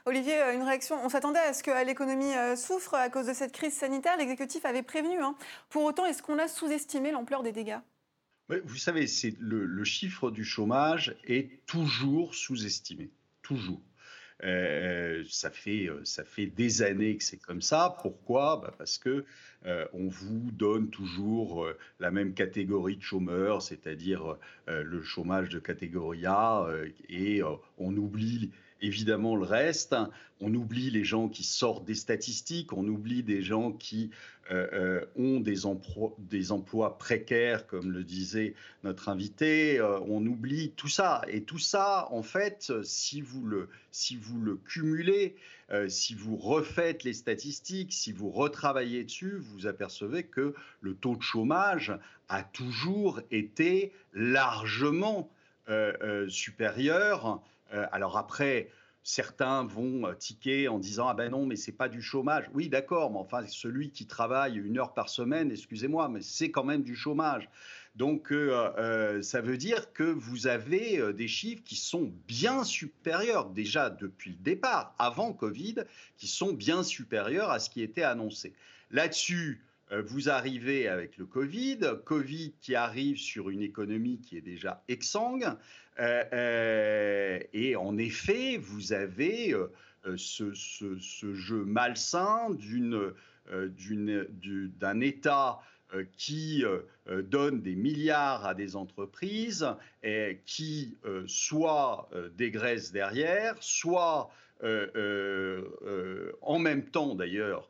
Olivier, 0.07 0.41
une 0.55 0.63
réaction. 0.63 0.97
On 1.05 1.09
s'attendait 1.09 1.39
à 1.39 1.53
ce 1.53 1.63
que 1.63 1.85
l'économie 1.87 2.33
souffre 2.57 2.95
à 2.95 3.09
cause 3.11 3.27
de 3.27 3.33
cette 3.33 3.53
crise 3.53 3.75
sanitaire. 3.75 4.17
L'exécutif 4.17 4.65
avait 4.65 4.83
prévenu. 4.83 5.21
Hein. 5.23 5.37
Pour 5.69 5.85
autant, 5.85 6.05
est-ce 6.05 6.21
qu'on 6.21 6.41
a 6.41 6.49
sous-estimé 6.49 7.13
l'ampleur 7.13 7.45
des 7.45 7.53
dégâts? 7.53 7.79
Vous 8.65 8.77
savez, 8.77 9.07
c'est 9.07 9.35
le, 9.39 9.85
chiffre 9.85 10.31
du 10.31 10.45
chômage 10.45 11.17
est 11.25 11.65
toujours 11.67 12.35
sous-estimé, 12.35 13.11
toujours. 13.43 13.83
Euh, 14.43 15.23
ça, 15.29 15.51
fait, 15.51 15.87
euh, 15.89 16.01
ça 16.05 16.25
fait 16.25 16.47
des 16.47 16.83
années 16.83 17.17
que 17.17 17.25
c'est 17.25 17.37
comme 17.37 17.61
ça. 17.61 17.97
Pourquoi? 18.01 18.61
Bah, 18.63 18.75
Parce 18.79 18.97
que 18.97 19.25
euh, 19.67 19.85
on 19.93 20.09
vous 20.09 20.51
donne 20.53 20.89
toujours 20.89 21.69
la 21.99 22.11
même 22.11 22.33
catégorie 22.33 22.97
de 22.97 23.03
chômeurs, 23.03 23.61
c'est-à-dire 23.61 24.37
le 24.67 25.03
chômage 25.03 25.51
de 25.51 25.59
catégorie 25.59 26.25
A, 26.27 26.67
et 27.09 27.43
on 27.77 27.97
oublie 27.97 28.51
évidemment 28.83 29.37
le 29.37 29.45
reste. 29.45 29.95
On 30.41 30.55
oublie 30.55 30.91
les 30.91 31.05
gens 31.05 31.29
qui 31.29 31.45
sortent 31.45 31.85
des 31.85 31.95
statistiques, 31.95 32.73
on 32.73 32.87
oublie 32.87 33.23
des 33.23 33.43
gens 33.43 33.73
qui 33.73 34.11
ont 35.17 35.39
des, 35.39 35.67
emplois 36.51 36.99
précaires, 36.99 37.69
comme 37.69 37.93
le 37.93 38.03
disait 38.03 38.55
notre 38.83 39.09
invité. 39.09 39.81
on 40.09 40.27
oublie 40.27 40.73
tout 40.77 40.89
ça. 40.89 41.23
Et 41.29 41.43
tout 41.43 41.59
ça, 41.59 42.09
en 42.11 42.23
fait, 42.23 42.73
si 42.83 43.21
vous 43.21 43.47
le 43.47 44.57
cumulez, 44.67 45.37
si 45.89 46.15
vous 46.15 46.37
refaites 46.37 47.05
les 47.05 47.13
statistiques, 47.13 47.93
si 47.93 48.13
vous 48.13 48.31
retravaillez 48.31 49.05
dessus, 49.05 49.37
vous 49.39 49.67
apercevez 49.67 50.25
que 50.25 50.55
le 50.81 50.95
taux 50.95 51.17
de 51.17 51.23
chômage 51.23 51.93
a 52.29 52.43
toujours 52.43 53.21
été 53.31 53.93
largement 54.13 55.31
supérieur. 56.29 57.41
Alors 57.71 58.19
après, 58.19 58.71
Certains 59.03 59.65
vont 59.65 60.07
euh, 60.07 60.15
tiquer 60.15 60.69
en 60.69 60.79
disant 60.79 61.09
ah 61.09 61.15
ben 61.15 61.31
non 61.31 61.47
mais 61.47 61.57
c'est 61.57 61.73
pas 61.73 61.89
du 61.89 62.03
chômage. 62.03 62.45
Oui 62.53 62.69
d'accord, 62.69 63.11
mais 63.11 63.19
enfin 63.19 63.47
celui 63.47 63.91
qui 63.91 64.07
travaille 64.07 64.59
une 64.59 64.79
heure 64.79 64.93
par 64.93 65.09
semaine, 65.09 65.51
excusez-moi, 65.51 66.11
mais 66.11 66.21
c'est 66.21 66.51
quand 66.51 66.65
même 66.65 66.83
du 66.83 66.95
chômage. 66.95 67.49
Donc 67.97 68.31
euh, 68.31 68.71
euh, 68.79 69.23
ça 69.23 69.41
veut 69.41 69.57
dire 69.57 69.95
que 69.95 70.03
vous 70.03 70.47
avez 70.47 71.15
des 71.15 71.29
chiffres 71.29 71.63
qui 71.65 71.77
sont 71.77 72.13
bien 72.29 72.63
supérieurs 72.63 73.49
déjà 73.49 73.89
depuis 73.89 74.33
le 74.33 74.37
départ, 74.37 74.95
avant 74.99 75.33
Covid, 75.33 75.77
qui 76.19 76.29
sont 76.29 76.53
bien 76.53 76.83
supérieurs 76.83 77.51
à 77.51 77.59
ce 77.59 77.71
qui 77.71 77.83
était 77.83 78.03
annoncé. 78.03 78.53
Là-dessus, 78.91 79.65
vous 80.07 80.29
arrivez 80.29 80.87
avec 80.87 81.17
le 81.17 81.27
Covid, 81.27 81.81
Covid 82.05 82.53
qui 82.61 82.77
arrive 82.77 83.17
sur 83.17 83.51
une 83.51 83.63
économie 83.63 84.21
qui 84.21 84.37
est 84.37 84.43
déjà 84.43 84.85
exsangue, 84.87 85.49
euh, 86.01 86.25
euh, 86.33 87.30
et 87.61 87.77
en 87.77 87.99
effet, 87.99 88.57
vous 88.57 88.95
avez 88.95 89.53
euh, 89.53 89.69
ce, 90.17 91.35
jeu 91.35 91.65
malsain 91.65 92.49
d'un 94.81 95.01
État 95.01 95.61
qui 96.17 96.65
donne 97.09 97.61
des 97.61 97.75
milliards 97.75 98.47
à 98.47 98.55
des 98.55 98.77
entreprises 98.77 99.67
et 100.03 100.41
qui 100.47 100.97
soit 101.27 102.09
dégraisse 102.39 102.93
derrière, 102.93 103.57
soit 103.61 104.31
en 104.63 106.59
même 106.59 106.85
temps 106.85 107.15
d'ailleurs 107.15 107.69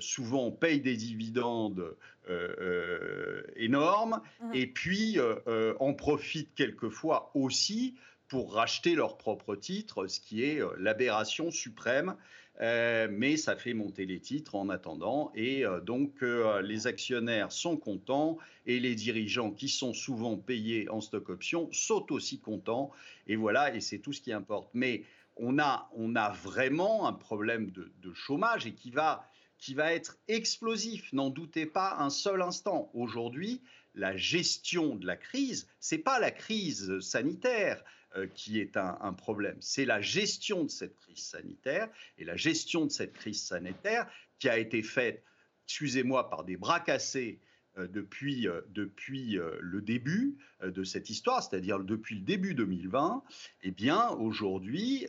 souvent 0.00 0.50
paye 0.50 0.80
des 0.80 0.96
dividendes 0.96 1.94
euh, 2.30 2.54
euh, 2.60 3.42
énormes, 3.56 4.20
mmh. 4.40 4.50
et 4.54 4.68
puis 4.68 5.18
euh, 5.18 5.74
en 5.80 5.92
profitent 5.92 6.54
quelquefois 6.54 7.32
aussi 7.34 7.96
pour 8.32 8.54
racheter 8.54 8.94
leurs 8.94 9.18
propres 9.18 9.56
titres, 9.56 10.06
ce 10.06 10.18
qui 10.18 10.42
est 10.42 10.58
l'aberration 10.78 11.50
suprême. 11.50 12.16
mais 12.58 13.36
ça 13.36 13.56
fait 13.56 13.74
monter 13.74 14.06
les 14.06 14.20
titres 14.20 14.54
en 14.54 14.70
attendant. 14.70 15.30
Et 15.34 15.64
donc, 15.84 16.22
les 16.62 16.86
actionnaires 16.86 17.52
sont 17.52 17.76
contents 17.76 18.38
et 18.64 18.80
les 18.80 18.94
dirigeants 18.94 19.50
qui 19.50 19.68
sont 19.68 19.92
souvent 19.92 20.38
payés 20.38 20.88
en 20.88 21.02
stock 21.02 21.28
option 21.28 21.68
sont 21.72 22.10
aussi 22.10 22.40
contents. 22.40 22.90
Et 23.26 23.36
voilà, 23.36 23.74
et 23.74 23.82
c'est 23.82 23.98
tout 23.98 24.14
ce 24.14 24.22
qui 24.22 24.32
importe. 24.32 24.70
Mais 24.72 25.04
on 25.36 25.58
a, 25.58 25.90
on 25.94 26.16
a 26.16 26.30
vraiment 26.30 27.06
un 27.06 27.12
problème 27.12 27.70
de 27.70 28.14
chômage 28.14 28.66
et 28.66 28.72
qui 28.72 28.90
va 28.90 29.28
qui 29.62 29.74
va 29.74 29.92
être 29.92 30.18
explosif, 30.26 31.12
n'en 31.12 31.30
doutez 31.30 31.66
pas 31.66 31.94
un 32.00 32.10
seul 32.10 32.42
instant. 32.42 32.90
Aujourd'hui, 32.94 33.62
la 33.94 34.16
gestion 34.16 34.96
de 34.96 35.06
la 35.06 35.16
crise, 35.16 35.68
c'est 35.78 35.98
pas 35.98 36.18
la 36.18 36.32
crise 36.32 36.98
sanitaire 36.98 37.84
euh, 38.16 38.26
qui 38.34 38.58
est 38.58 38.76
un, 38.76 39.12
problème, 39.12 39.56
c'est 39.60 39.84
la 39.84 40.00
gestion 40.00 40.64
de 40.64 40.68
cette 40.68 40.98
crise 40.98 41.22
sanitaire. 41.22 41.88
Et 42.18 42.24
la 42.24 42.34
gestion 42.34 42.86
de 42.86 42.90
cette 42.90 43.12
crise 43.12 43.40
sanitaire 43.40 44.10
qui 44.40 44.48
a 44.48 44.58
été 44.58 44.82
faite, 44.82 45.22
excusez-moi, 45.66 46.28
par 46.28 46.42
des 46.42 46.56
bras 46.56 46.80
cassés 46.80 47.38
euh, 47.78 47.86
depuis, 47.86 48.48
euh, 48.48 48.62
depuis 48.70 49.38
le 49.60 49.80
début 49.80 50.38
de 50.60 50.82
cette 50.82 51.08
histoire, 51.08 51.40
c'est-à-dire 51.40 51.78
depuis 51.78 52.16
le 52.16 52.22
début 52.22 52.54
2020, 52.54 53.22
eh 53.62 53.70
bien 53.70 54.08
aujourd'hui 54.08 55.06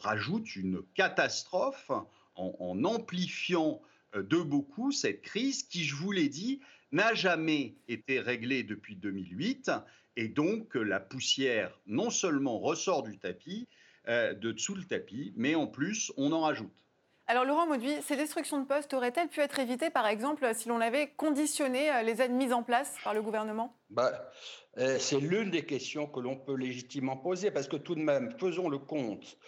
rajoute 0.00 0.56
une 0.56 0.82
catastrophe 0.94 1.92
en, 2.40 2.84
amplifiant 2.84 3.80
euh, 4.14 4.22
de 4.22 4.38
beaucoup 4.38 4.92
cette 4.92 5.22
crise 5.22 5.62
qui, 5.62 5.84
je 5.84 5.94
vous 5.94 6.12
l'ai 6.12 6.28
dit, 6.28 6.60
n'a 6.92 7.14
jamais 7.14 7.76
été 7.88 8.20
réglée 8.20 8.62
depuis 8.62 8.96
2008 8.96 9.70
et 10.16 10.28
donc 10.28 10.74
la 10.74 10.98
poussière 10.98 11.78
non 11.86 12.10
seulement 12.10 12.58
ressort 12.58 13.02
du 13.02 13.18
tapis, 13.18 13.68
euh, 14.08 14.34
de 14.34 14.52
dessous 14.52 14.74
le 14.74 14.84
tapis, 14.84 15.32
mais 15.36 15.54
en 15.54 15.66
plus 15.66 16.12
on 16.16 16.32
en 16.32 16.40
rajoute. 16.40 16.84
Alors 17.28 17.44
Laurent 17.44 17.68
Mauduit, 17.68 17.94
ces 18.02 18.16
destructions 18.16 18.60
de 18.60 18.66
postes 18.66 18.92
auraient-elles 18.92 19.28
pu 19.28 19.38
être 19.38 19.60
évitées 19.60 19.90
par 19.90 20.08
exemple 20.08 20.50
si 20.52 20.68
l'on 20.68 20.80
avait 20.80 21.12
conditionné 21.16 21.92
euh, 21.92 22.02
les 22.02 22.20
aides 22.20 22.32
mises 22.32 22.52
en 22.52 22.64
place 22.64 22.96
par 23.04 23.14
le 23.14 23.22
gouvernement? 23.22 23.76
Bah, 23.90 24.32
C'est 24.76 25.20
l'une 25.20 25.52
des 25.52 25.64
questions 25.64 26.08
que 26.08 26.18
l'on 26.18 26.36
peut 26.36 26.56
légitimement 26.56 27.16
poser 27.16 27.52
parce 27.52 27.68
que 27.68 27.76
tout 27.76 27.94
de 27.94 28.02
même, 28.02 28.34
faisons 28.40 28.68
le 28.68 28.78
compte, 28.78 29.38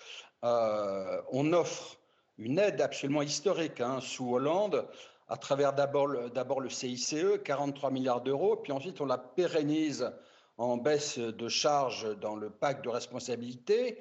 on 0.42 1.52
offre 1.52 2.01
une 2.42 2.58
aide 2.58 2.80
absolument 2.80 3.22
historique 3.22 3.80
hein, 3.80 4.00
sous 4.00 4.34
Hollande, 4.34 4.86
à 5.28 5.36
travers 5.36 5.72
d'abord 5.72 6.06
le, 6.08 6.68
CICE, 6.68 7.14
43 7.44 7.90
milliards 7.90 8.20
d'euros, 8.20 8.56
puis 8.56 8.72
ensuite 8.72 9.00
on 9.00 9.06
la 9.06 9.18
pérennise 9.18 10.12
en 10.58 10.76
baisse 10.76 11.18
de 11.18 11.48
charges 11.48 12.18
dans 12.18 12.36
le 12.36 12.50
pacte 12.50 12.84
de 12.84 12.90
responsabilité. 12.90 13.98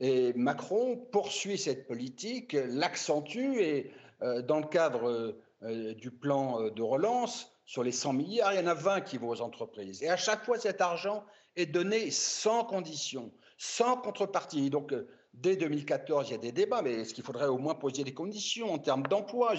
Et 0.00 0.32
Macron 0.34 0.96
poursuit 0.96 1.58
cette 1.58 1.86
politique, 1.86 2.56
l'accentue 2.68 3.60
et 3.60 3.92
euh, 4.22 4.42
dans 4.42 4.58
le 4.58 4.66
cadre 4.66 5.34
euh, 5.62 5.94
du 5.94 6.10
plan 6.10 6.60
euh, 6.60 6.70
de 6.70 6.82
relance, 6.82 7.50
sur 7.64 7.82
les 7.82 7.92
100 7.92 8.12
milliards, 8.12 8.52
il 8.52 8.60
y 8.60 8.62
en 8.62 8.66
a 8.66 8.74
20 8.74 9.00
qui 9.00 9.16
vont 9.16 9.28
aux 9.28 9.40
entreprises. 9.40 10.02
Et 10.02 10.08
à 10.08 10.16
chaque 10.16 10.44
fois, 10.44 10.58
cet 10.58 10.80
argent 10.80 11.24
est 11.56 11.66
donné 11.66 12.10
sans 12.10 12.64
condition, 12.64 13.32
sans 13.56 13.96
contrepartie. 13.96 14.70
Donc, 14.70 14.94
Dès 15.36 15.56
2014, 15.56 16.28
il 16.28 16.32
y 16.32 16.34
a 16.34 16.38
des 16.38 16.52
débats, 16.52 16.80
mais 16.80 16.92
est-ce 16.92 17.12
qu'il 17.12 17.24
faudrait 17.24 17.46
au 17.46 17.58
moins 17.58 17.74
poser 17.74 18.04
des 18.04 18.14
conditions 18.14 18.72
en 18.72 18.78
termes 18.78 19.02
d'emploi? 19.02 19.52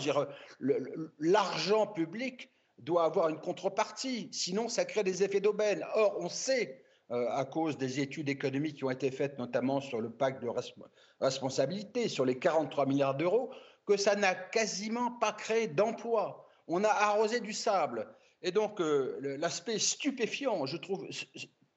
L'argent 1.20 1.86
public 1.86 2.52
doit 2.80 3.06
avoir 3.06 3.30
une 3.30 3.40
contrepartie, 3.40 4.30
sinon 4.32 4.70
ça 4.70 4.86
crée 4.86 5.04
des 5.04 5.24
effets 5.24 5.40
d'aubaine. 5.40 5.86
Or, 5.94 6.18
on 6.20 6.30
sait, 6.30 6.84
euh, 7.12 7.28
à 7.30 7.46
cause 7.46 7.78
des 7.78 8.00
études 8.00 8.28
économiques 8.28 8.78
qui 8.78 8.84
ont 8.86 8.90
été 8.90 9.12
faites, 9.12 9.38
notamment 9.38 9.80
sur 9.80 10.02
le 10.02 10.10
pacte 10.10 10.42
de 10.44 10.50
responsabilité, 11.22 12.10
sur 12.10 12.26
les 12.26 12.40
43 12.40 12.88
milliards 12.88 13.16
d'euros, 13.16 13.52
que 13.86 13.98
ça 13.98 14.16
n'a 14.16 14.34
quasiment 14.34 15.12
pas 15.12 15.32
créé 15.32 15.68
d'emploi. 15.68 16.48
On 16.68 16.84
a 16.84 16.90
arrosé 16.90 17.40
du 17.40 17.54
sable. 17.54 18.08
Et 18.42 18.52
donc, 18.52 18.82
euh, 18.82 19.38
l'aspect 19.40 19.80
stupéfiant, 19.80 20.66
je 20.66 20.78
trouve 20.78 21.08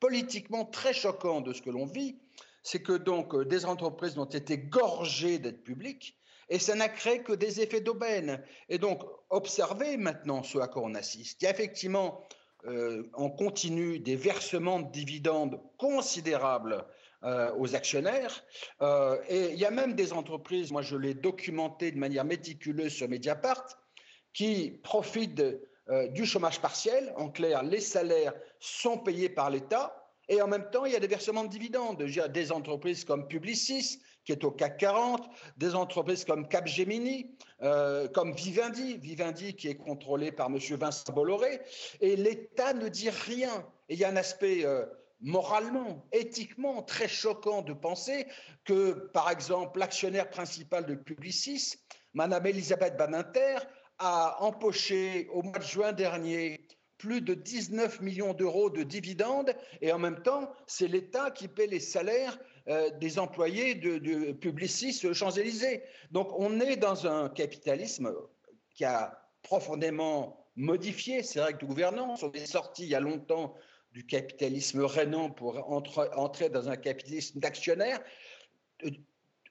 politiquement 0.01 0.65
très 0.65 0.95
choquant 0.95 1.43
de 1.43 1.53
ce 1.53 1.63
que 1.63 1.71
l'on 1.71 1.87
vit, 1.87 2.19
c'est 2.63 2.83
que 2.83 2.93
donc 2.93 3.35
euh, 3.35 3.45
des 3.45 3.65
entreprises 3.65 4.19
ont 4.19 4.25
été 4.25 4.59
gorgées 4.59 5.39
d'aides 5.39 5.63
publiques 5.63 6.19
et 6.49 6.59
ça 6.59 6.75
n'a 6.75 6.89
créé 6.89 7.23
que 7.23 7.33
des 7.33 7.61
effets 7.61 7.81
d'aubaine. 7.81 8.43
Et 8.69 8.79
donc, 8.79 9.03
observez 9.31 9.97
maintenant 9.97 10.43
ce 10.43 10.59
à 10.59 10.67
quoi 10.67 10.83
on 10.83 10.95
assiste. 10.95 11.41
Il 11.41 11.45
y 11.45 11.49
a 11.49 11.53
effectivement 11.53 12.27
euh, 12.67 13.09
en 13.15 13.31
continu 13.31 14.01
des 14.01 14.17
versements 14.17 14.81
de 14.81 14.91
dividendes 14.91 15.61
considérables 15.79 16.85
euh, 17.23 17.55
aux 17.57 17.75
actionnaires. 17.77 18.45
et 19.29 19.53
il 19.53 19.59
y 19.59 19.65
a 19.65 19.71
même 19.71 19.95
des 19.95 20.13
entreprises, 20.13 20.73
moi 20.73 20.83
je 20.83 20.97
l'ai 20.97 21.15
documenté 21.15 21.93
de 21.93 21.99
manière 21.99 22.25
méticuleuse 22.25 22.93
sur 22.93 23.09
Mediapart, 23.09 23.67
qui 24.33 24.81
profitent 24.83 25.43
du 26.11 26.25
chômage 26.25 26.61
partiel. 26.61 27.13
En 27.17 27.31
clair, 27.31 27.63
les 27.63 27.81
salaires 27.81 28.35
sont 28.59 28.99
payés 28.99 29.29
par 29.29 29.51
l'État 29.51 30.00
et 30.31 30.41
en 30.41 30.47
même 30.47 30.71
temps, 30.71 30.85
il 30.85 30.93
y 30.93 30.97
a 30.97 31.01
des 31.01 31.09
versements 31.09 31.43
de 31.43 31.49
dividendes. 31.49 32.05
Des 32.05 32.53
entreprises 32.53 33.05
comme 33.05 33.27
Publicis, 33.27 34.01
qui 34.25 34.31
est 34.31 34.45
au 34.45 34.53
CAC 34.53 34.79
40, 34.79 35.29
des 35.57 35.75
entreprises 35.75 36.25
comme 36.25 36.47
Capgemini, 36.47 37.35
euh, 37.63 38.07
comme 38.07 38.33
Vivendi, 38.33 39.57
qui 39.57 39.67
est 39.67 39.75
contrôlé 39.75 40.31
par 40.31 40.47
M. 40.47 40.57
Vincent 40.57 41.13
Bolloré. 41.13 41.61
Et 42.01 42.15
l'État 42.15 42.75
ne 42.75 42.89
dit 42.89 43.11
rien. 43.11 43.67
Et 43.89 43.95
il 43.95 43.99
y 43.99 44.05
a 44.05 44.09
un 44.09 44.17
aspect 44.17 44.65
euh, 44.65 44.87
moralement, 45.21 46.07
éthiquement 46.13 46.81
très 46.83 47.09
choquant 47.09 47.63
de 47.63 47.73
penser 47.73 48.29
que, 48.65 49.11
par 49.13 49.33
exemple, 49.33 49.81
l'actionnaire 49.81 50.31
principal 50.31 50.87
de 50.87 50.95
Publicis, 50.95 51.75
Mme 52.15 52.47
Elisabeth 52.47 52.97
Baninter, 52.97 53.57
a 53.99 54.43
empoché 54.45 55.29
au 55.33 55.43
mois 55.43 55.59
de 55.59 55.65
juin 55.65 55.93
dernier 55.93 56.60
plus 57.01 57.23
de 57.23 57.33
19 57.33 58.03
millions 58.03 58.35
d'euros 58.35 58.69
de 58.69 58.83
dividendes 58.83 59.55
et 59.81 59.91
en 59.91 59.99
même 59.99 60.23
temps, 60.23 60.53
c'est 60.67 60.87
l'État 60.87 61.31
qui 61.31 61.49
paie 61.49 61.67
les 61.67 61.81
salaires 61.81 62.39
euh, 62.69 62.91
des 62.99 63.19
employés 63.19 63.75
de, 63.75 63.97
de 63.97 64.33
Publicis 64.33 64.93
Champs-Élysées. 64.93 65.83
Donc 66.11 66.29
on 66.39 66.61
est 66.61 66.77
dans 66.77 67.07
un 67.07 67.31
capitalisme 67.31 68.13
qui 68.75 68.85
a 68.85 69.19
profondément 69.43 70.47
modifié 70.57 71.23
ses 71.23 71.41
règles 71.41 71.61
de 71.61 71.67
gouvernance. 71.67 72.23
On 72.23 72.33
est 72.33 72.45
sorti 72.45 72.83
il 72.83 72.91
y 72.91 72.95
a 72.95 73.01
longtemps 73.01 73.55
du 73.93 74.05
capitalisme 74.05 74.85
rénant 74.85 75.31
pour 75.31 75.57
entrer 75.73 76.51
dans 76.51 76.69
un 76.69 76.77
capitalisme 76.77 77.41
d'actionnaires. 77.41 78.01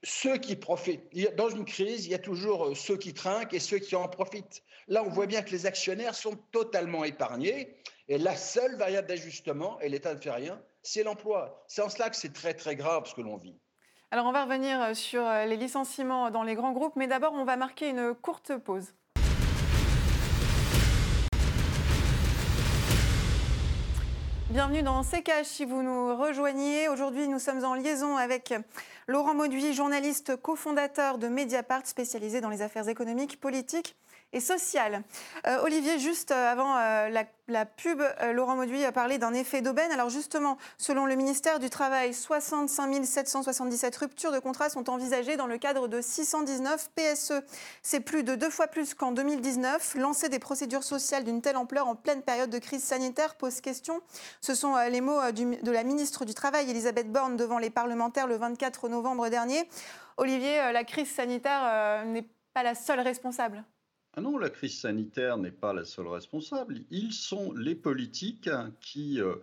Ceux 0.03 0.37
qui 0.37 0.55
profitent. 0.55 1.03
Dans 1.35 1.49
une 1.49 1.65
crise, 1.65 2.05
il 2.05 2.11
y 2.11 2.15
a 2.15 2.19
toujours 2.19 2.75
ceux 2.75 2.97
qui 2.97 3.13
trinquent 3.13 3.53
et 3.53 3.59
ceux 3.59 3.79
qui 3.79 3.95
en 3.95 4.07
profitent. 4.07 4.63
Là, 4.87 5.03
on 5.03 5.09
voit 5.09 5.25
bien 5.25 5.41
que 5.41 5.51
les 5.51 5.65
actionnaires 5.65 6.15
sont 6.15 6.35
totalement 6.51 7.03
épargnés. 7.03 7.75
Et 8.07 8.17
la 8.17 8.35
seule 8.35 8.75
variable 8.75 9.07
d'ajustement, 9.07 9.79
et 9.81 9.89
l'État 9.89 10.15
ne 10.15 10.19
fait 10.19 10.31
rien, 10.31 10.59
c'est 10.81 11.03
l'emploi. 11.03 11.63
C'est 11.67 11.81
en 11.81 11.89
cela 11.89 12.09
que 12.09 12.15
c'est 12.15 12.33
très 12.33 12.53
très 12.53 12.75
grave 12.75 13.05
ce 13.05 13.13
que 13.13 13.21
l'on 13.21 13.37
vit. 13.37 13.55
Alors 14.11 14.25
on 14.25 14.31
va 14.31 14.45
revenir 14.45 14.95
sur 14.95 15.21
les 15.21 15.57
licenciements 15.57 16.31
dans 16.31 16.41
les 16.41 16.55
grands 16.55 16.71
groupes, 16.71 16.95
mais 16.95 17.05
d'abord 17.05 17.33
on 17.33 17.43
va 17.43 17.57
marquer 17.57 17.89
une 17.89 18.15
courte 18.15 18.57
pause. 18.57 18.93
Bienvenue 24.51 24.81
dans 24.81 25.03
CKH 25.03 25.43
si 25.43 25.63
vous 25.63 25.83
nous 25.83 26.17
rejoignez. 26.17 26.89
Aujourd'hui, 26.89 27.27
nous 27.27 27.37
sommes 27.37 27.63
en 27.63 27.75
liaison 27.75 28.17
avec 28.17 28.51
Laurent 29.05 29.35
Mauduit, 29.35 29.75
journaliste 29.75 30.37
cofondateur 30.37 31.19
de 31.19 31.27
Mediapart, 31.27 31.85
spécialisé 31.85 32.41
dans 32.41 32.49
les 32.49 32.63
affaires 32.63 32.89
économiques, 32.89 33.39
politiques 33.39 33.95
et 34.33 34.39
sociales. 34.39 35.03
Euh, 35.47 35.63
Olivier, 35.63 35.99
juste 35.99 36.31
avant 36.31 36.77
euh, 36.77 37.09
la 37.49 37.65
pub, 37.65 38.01
euh, 38.01 38.31
Laurent 38.31 38.55
Mauduit 38.55 38.85
a 38.85 38.91
parlé 38.91 39.17
d'un 39.17 39.33
effet 39.33 39.61
d'aubaine. 39.61 39.91
Alors 39.91 40.09
justement, 40.09 40.57
selon 40.77 41.05
le 41.05 41.15
ministère 41.15 41.59
du 41.59 41.69
Travail, 41.69 42.13
65 42.13 43.03
777 43.03 43.95
ruptures 43.97 44.31
de 44.31 44.39
contrats 44.39 44.69
sont 44.69 44.89
envisagées 44.89 45.35
dans 45.35 45.47
le 45.47 45.57
cadre 45.57 45.87
de 45.87 45.99
619 46.01 46.91
PSE. 46.95 47.41
C'est 47.81 47.99
plus 47.99 48.23
de 48.23 48.35
deux 48.35 48.49
fois 48.49 48.67
plus 48.67 48.93
qu'en 48.93 49.11
2019. 49.11 49.95
Lancer 49.95 50.29
des 50.29 50.39
procédures 50.39 50.83
sociales 50.83 51.23
d'une 51.23 51.41
telle 51.41 51.57
ampleur 51.57 51.87
en 51.87 51.95
pleine 51.95 52.21
période 52.21 52.49
de 52.49 52.59
crise 52.59 52.83
sanitaire 52.83 53.35
pose 53.35 53.61
question. 53.61 54.01
Ce 54.41 54.53
sont 54.53 54.75
euh, 54.75 54.89
les 54.89 55.01
mots 55.01 55.19
euh, 55.19 55.31
de 55.31 55.71
la 55.71 55.83
ministre 55.83 56.25
du 56.25 56.33
Travail, 56.33 56.69
Elisabeth 56.69 57.11
Borne, 57.11 57.35
devant 57.35 57.57
les 57.57 57.69
parlementaires 57.69 58.27
le 58.27 58.35
24 58.35 58.89
novembre 58.89 59.29
dernier. 59.29 59.67
Olivier, 60.17 60.71
la 60.73 60.83
crise 60.83 61.09
sanitaire 61.09 62.05
n'est 62.05 62.27
pas 62.53 62.61
la 62.61 62.75
seule 62.75 62.99
responsable. 62.99 63.63
Ah 64.15 64.21
non, 64.21 64.39
la 64.39 64.49
crise 64.49 64.79
sanitaire 64.79 65.37
n'est 65.37 65.51
pas 65.51 65.71
la 65.71 65.85
seule 65.85 66.07
responsable. 66.07 66.81
Ils 66.89 67.13
sont 67.13 67.53
les 67.53 67.75
politiques 67.75 68.49
qui, 68.81 69.21
euh, 69.21 69.35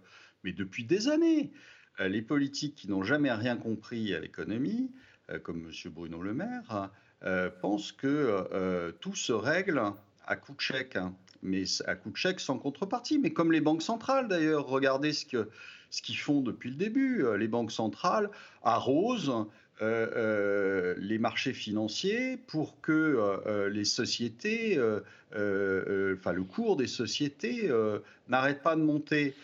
mais 0.42 0.52
depuis 0.52 0.84
des 0.84 1.08
années, 1.08 1.52
euh, 2.00 2.08
les 2.08 2.20
politiques 2.20 2.74
qui 2.74 2.88
n'ont 2.88 3.04
jamais 3.04 3.32
rien 3.32 3.56
compris 3.56 4.12
à 4.12 4.18
l'économie, 4.18 4.90
euh, 5.30 5.38
comme 5.38 5.66
M. 5.66 5.92
Bruno 5.92 6.20
Le 6.20 6.34
Maire, 6.34 6.90
pensent 7.60 7.92
que 7.92 8.92
tout 9.00 9.14
se 9.14 9.32
règle 9.32 9.80
à 10.26 10.36
coup 10.36 10.52
de 10.52 10.60
chèque, 10.60 10.96
hein. 10.96 11.14
mais 11.42 11.64
à 11.86 11.94
coup 11.94 12.10
de 12.10 12.16
chèque 12.16 12.40
sans 12.40 12.58
contrepartie. 12.58 13.18
Mais 13.18 13.32
comme 13.32 13.52
les 13.52 13.60
banques 13.60 13.82
centrales 13.82 14.28
d'ailleurs, 14.28 14.66
regardez 14.66 15.12
ce 15.12 15.24
que 15.24 15.48
ce 15.90 16.02
qu'ils 16.02 16.18
font 16.18 16.40
depuis 16.40 16.70
le 16.70 16.76
début. 16.76 17.24
Les 17.38 17.48
banques 17.48 17.72
centrales 17.72 18.30
arrosent 18.62 19.46
euh, 19.82 20.08
euh, 20.16 20.94
les 20.96 21.18
marchés 21.18 21.52
financiers 21.52 22.38
pour 22.38 22.80
que 22.80 22.92
euh, 23.46 23.68
les 23.68 23.84
sociétés, 23.84 24.80
enfin 25.32 26.32
le 26.32 26.44
cours 26.44 26.76
des 26.76 26.86
sociétés 26.86 27.70
n'arrête 28.28 28.62
pas 28.62 28.74
de 28.74 28.82
monter, 28.82 29.34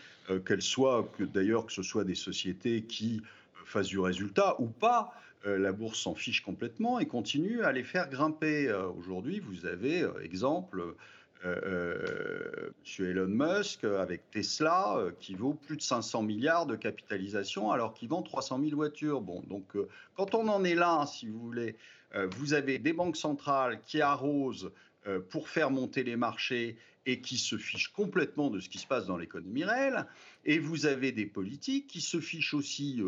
qu'elles 0.45 0.63
soient, 0.63 1.11
d'ailleurs 1.19 1.65
que 1.67 1.73
ce 1.73 1.83
soit 1.83 2.03
des 2.03 2.15
sociétés 2.15 2.83
qui 2.83 3.21
fassent 3.65 3.87
du 3.87 3.99
résultat 3.99 4.59
ou 4.59 4.67
pas. 4.67 5.13
la 5.45 5.71
bourse 5.71 5.99
s'en 5.99 6.15
fiche 6.15 6.41
complètement 6.41 6.99
et 6.99 7.05
continue 7.05 7.61
à 7.61 7.71
les 7.71 7.83
faire 7.83 8.09
grimper. 8.09 8.71
Aujourd'hui, 8.97 9.39
vous 9.39 9.65
avez, 9.67 10.07
exemple, 10.23 10.95
euh, 11.45 11.59
euh, 11.65 12.73
M. 12.99 13.05
Elon 13.05 13.27
Musk 13.27 13.83
avec 13.83 14.29
Tesla, 14.31 14.95
euh, 14.97 15.11
qui 15.19 15.35
vaut 15.35 15.53
plus 15.53 15.75
de 15.75 15.81
500 15.81 16.23
milliards 16.23 16.65
de 16.65 16.75
capitalisation 16.75 17.71
alors 17.71 17.93
qu'il 17.93 18.07
vend 18.07 18.21
300 18.21 18.61
000 18.63 18.75
voitures. 18.75 19.21
Bon, 19.21 19.41
donc 19.49 19.75
quand 20.15 20.35
on 20.35 20.47
en 20.47 20.63
est 20.63 20.75
là, 20.75 21.05
si 21.05 21.27
vous 21.27 21.39
voulez, 21.39 21.75
vous 22.37 22.53
avez 22.53 22.77
des 22.77 22.93
banques 22.93 23.17
centrales 23.17 23.81
qui 23.81 24.01
arrosent 24.01 24.71
pour 25.29 25.49
faire 25.49 25.71
monter 25.71 26.03
les 26.03 26.15
marchés 26.15 26.77
et 27.05 27.19
qui 27.19 27.37
se 27.37 27.57
fichent 27.57 27.91
complètement 27.91 28.49
de 28.49 28.59
ce 28.59 28.69
qui 28.69 28.77
se 28.77 28.87
passe 28.87 29.07
dans 29.07 29.17
l'économie 29.17 29.65
réelle, 29.65 30.05
et 30.45 30.59
vous 30.59 30.85
avez 30.85 31.11
des 31.11 31.25
politiques 31.25 31.87
qui 31.87 32.01
se 32.01 32.21
fichent 32.21 32.53
aussi, 32.53 33.01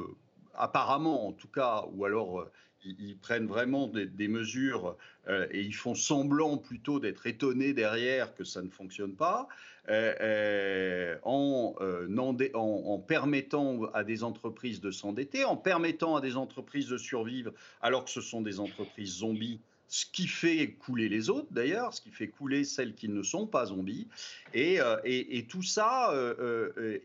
apparemment 0.55 1.27
en 1.27 1.31
tout 1.31 1.47
cas, 1.47 1.85
ou 1.93 2.03
alors 2.03 2.45
ils, 2.85 3.17
prennent 3.17 3.47
vraiment 3.47 3.87
des, 3.87 4.27
mesures 4.27 4.97
euh, 5.27 5.47
et 5.51 5.61
ils 5.61 5.75
font 5.75 5.95
semblant 5.95 6.57
plutôt 6.57 6.99
d'être 6.99 7.27
étonnés 7.27 7.73
derrière 7.73 8.35
que 8.35 8.43
ça 8.43 8.61
ne 8.61 8.69
fonctionne 8.69 9.15
pas, 9.15 9.47
euh, 9.89 10.13
euh, 10.21 11.17
en, 11.23 11.75
en, 12.53 12.99
permettant 12.99 13.83
à 13.93 14.03
des 14.03 14.23
entreprises 14.23 14.81
de 14.81 14.91
s'endetter, 14.91 15.43
en 15.45 15.57
permettant 15.57 16.15
à 16.15 16.21
des 16.21 16.37
entreprises 16.37 16.87
de 16.87 16.97
survivre 16.97 17.51
alors 17.81 18.05
que 18.05 18.11
ce 18.11 18.21
sont 18.21 18.41
des 18.41 18.59
entreprises 18.59 19.17
zombies 19.17 19.59
ce 19.87 20.07
qui 20.07 20.27
fait 20.27 20.71
couler 20.71 21.09
les 21.09 21.29
autres 21.29 21.47
d'ailleurs, 21.51 21.93
ce 21.93 22.01
qui 22.01 22.09
fait 22.09 22.27
couler 22.27 22.63
celles 22.63 22.95
qui 22.95 23.07
ne 23.07 23.21
sont 23.21 23.45
pas 23.45 23.67
zombies. 23.67 24.07
Et, 24.55 24.79
tout 25.47 25.61
ça 25.61 26.11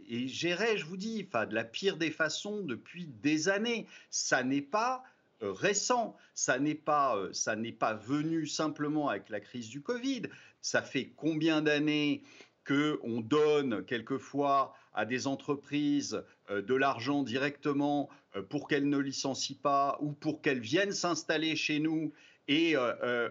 est 0.08 0.26
géré, 0.28 0.78
je 0.78 0.86
vous 0.86 0.96
dis, 0.96 1.24
de 1.24 1.54
la 1.54 1.64
pire 1.64 1.98
des 1.98 2.10
façons 2.10 2.62
depuis 2.62 3.06
des 3.22 3.50
années. 3.50 3.86
Ça 4.08 4.42
n'est 4.42 4.62
pas 4.62 5.04
euh, 5.04 5.09
récent. 5.42 6.16
Ça 6.34 6.58
n'est 6.58 6.74
pas, 6.74 7.16
euh, 7.16 7.32
ça 7.32 7.56
n'est 7.56 7.72
pas 7.72 7.94
venu 7.94 8.46
simplement 8.46 9.08
avec 9.08 9.28
la 9.28 9.40
crise 9.40 9.68
du 9.68 9.82
Covid. 9.82 10.22
Ça 10.60 10.82
fait 10.82 11.12
combien 11.16 11.62
d'années 11.62 12.22
que 12.64 13.00
on 13.02 13.20
donne 13.20 13.84
quelquefois 13.84 14.74
à 14.92 15.06
des 15.06 15.26
entreprises 15.26 16.22
euh, 16.50 16.62
de 16.62 16.74
l'argent 16.74 17.22
directement 17.22 18.08
pour 18.48 18.68
qu'elles 18.68 18.88
ne 18.88 18.98
licencient 18.98 19.56
pas 19.60 19.98
ou 20.00 20.12
pour 20.12 20.40
qu'elles 20.40 20.60
viennent 20.60 20.92
s'installer 20.92 21.56
chez 21.56 21.80
nous 21.80 22.12
et 22.50 22.76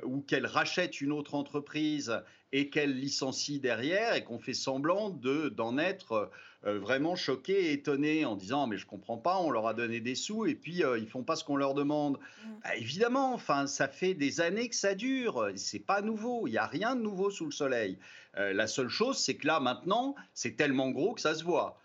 ou 0.04 0.22
qu'elles 0.22 0.48
rachètent 0.48 1.02
une 1.02 1.12
autre 1.12 1.36
entreprise 1.36 2.24
et 2.52 2.70
qu'elles 2.70 2.98
licencient 2.98 3.60
derrière 3.60 4.16
et 4.16 4.24
qu'on 4.24 4.40
fait 4.40 4.54
semblant 4.54 5.10
de 5.10 5.50
d'en 5.50 5.78
être 5.78 6.32
euh, 6.66 6.80
vraiment 6.80 7.16
choqués, 7.16 7.72
étonnés, 7.72 8.26
en 8.26 8.36
disant 8.36 8.68
mais 8.68 8.78
je 8.78 8.86
comprends 8.86 9.18
pas, 9.18 9.38
on 9.40 9.52
leur 9.52 9.68
a 9.68 9.74
donné 9.74 10.00
des 10.00 10.16
sous 10.16 10.46
et 10.46 10.56
puis 10.56 10.84
euh, 10.84 10.98
ils 10.98 11.08
font 11.08 11.24
pas 11.24 11.36
ce 11.36 11.44
qu'on 11.44 11.56
leur 11.56 11.74
demande. 11.74 12.18
Mm. 12.18 12.50
Bah, 12.64 12.76
évidemment, 12.76 13.34
enfin 13.34 13.68
ça 13.68 13.88
fait 13.88 14.14
des 14.14 14.42
années 14.42 14.70
que 14.70 14.76
ça 14.76 14.96
dure, 14.96 15.52
c'est 15.56 15.80
pas 15.80 16.02
nouveau, 16.02 16.48
il 16.48 16.54
y 16.54 16.58
a 16.58 16.66
rien 16.66 16.96
de 16.96 17.02
nouveau 17.02 17.30
sous 17.30 17.46
le 17.46 17.52
soleil. 17.52 17.98
Euh, 18.38 18.54
la 18.54 18.68
seule 18.68 18.90
chose, 18.90 19.18
c'est 19.18 19.36
que 19.36 19.48
là 19.48 19.60
maintenant, 19.60 20.16
c'est 20.34 20.56
tellement 20.56 20.90
gros 20.90 21.14
que 21.14 21.22
ça 21.22 21.36
se 21.36 21.44
voit. 21.44 21.80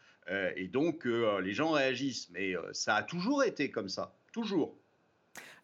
et 0.57 0.69
donc 0.69 1.05
les 1.05 1.53
gens 1.53 1.73
réagissent, 1.73 2.31
mais 2.31 2.55
ça 2.73 2.97
a 2.97 3.03
toujours 3.03 3.45
été 3.45 3.71
comme 3.71 3.91
ça, 3.91 4.15
toujours. 4.33 4.75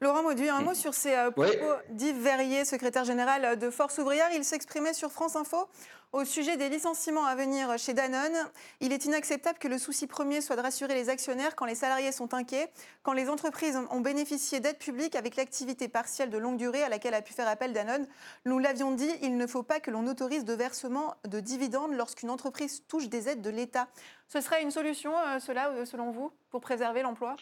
Laurent 0.00 0.22
Mauduit, 0.22 0.48
un 0.48 0.62
mot 0.62 0.74
sur 0.74 0.94
ces 0.94 1.14
propos 1.32 1.74
d'Yves 1.90 2.20
Verrier, 2.20 2.64
secrétaire 2.64 3.04
général 3.04 3.58
de 3.58 3.70
Force 3.70 3.98
ouvrière. 3.98 4.28
Il 4.34 4.44
s'exprimait 4.44 4.94
sur 4.94 5.12
France 5.12 5.36
Info 5.36 5.68
au 6.12 6.24
sujet 6.24 6.56
des 6.56 6.68
licenciements 6.68 7.24
à 7.24 7.36
venir 7.36 7.78
chez 7.78 7.94
Danone, 7.94 8.36
il 8.80 8.92
est 8.92 9.04
inacceptable 9.04 9.60
que 9.60 9.68
le 9.68 9.78
souci 9.78 10.08
premier 10.08 10.40
soit 10.40 10.56
de 10.56 10.60
rassurer 10.60 10.94
les 10.94 11.08
actionnaires 11.08 11.54
quand 11.54 11.66
les 11.66 11.76
salariés 11.76 12.10
sont 12.10 12.34
inquiets, 12.34 12.68
quand 13.04 13.12
les 13.12 13.28
entreprises 13.28 13.78
ont 13.90 14.00
bénéficié 14.00 14.58
d'aides 14.58 14.78
publiques 14.78 15.14
avec 15.14 15.36
l'activité 15.36 15.86
partielle 15.86 16.28
de 16.28 16.36
longue 16.36 16.56
durée 16.56 16.82
à 16.82 16.88
laquelle 16.88 17.14
a 17.14 17.22
pu 17.22 17.32
faire 17.32 17.46
appel 17.46 17.72
Danone. 17.72 18.08
Nous 18.44 18.58
l'avions 18.58 18.90
dit, 18.90 19.10
il 19.22 19.36
ne 19.36 19.46
faut 19.46 19.62
pas 19.62 19.78
que 19.78 19.92
l'on 19.92 20.08
autorise 20.08 20.44
de 20.44 20.52
versement 20.52 21.14
de 21.28 21.38
dividendes 21.38 21.94
lorsqu'une 21.94 22.30
entreprise 22.30 22.82
touche 22.88 23.08
des 23.08 23.28
aides 23.28 23.42
de 23.42 23.50
l'État. 23.50 23.86
Ce 24.26 24.40
serait 24.40 24.62
une 24.62 24.72
solution, 24.72 25.16
euh, 25.16 25.38
cela, 25.38 25.70
euh, 25.70 25.84
selon 25.84 26.10
vous, 26.10 26.32
pour 26.50 26.60
préserver 26.60 27.02
l'emploi? 27.02 27.36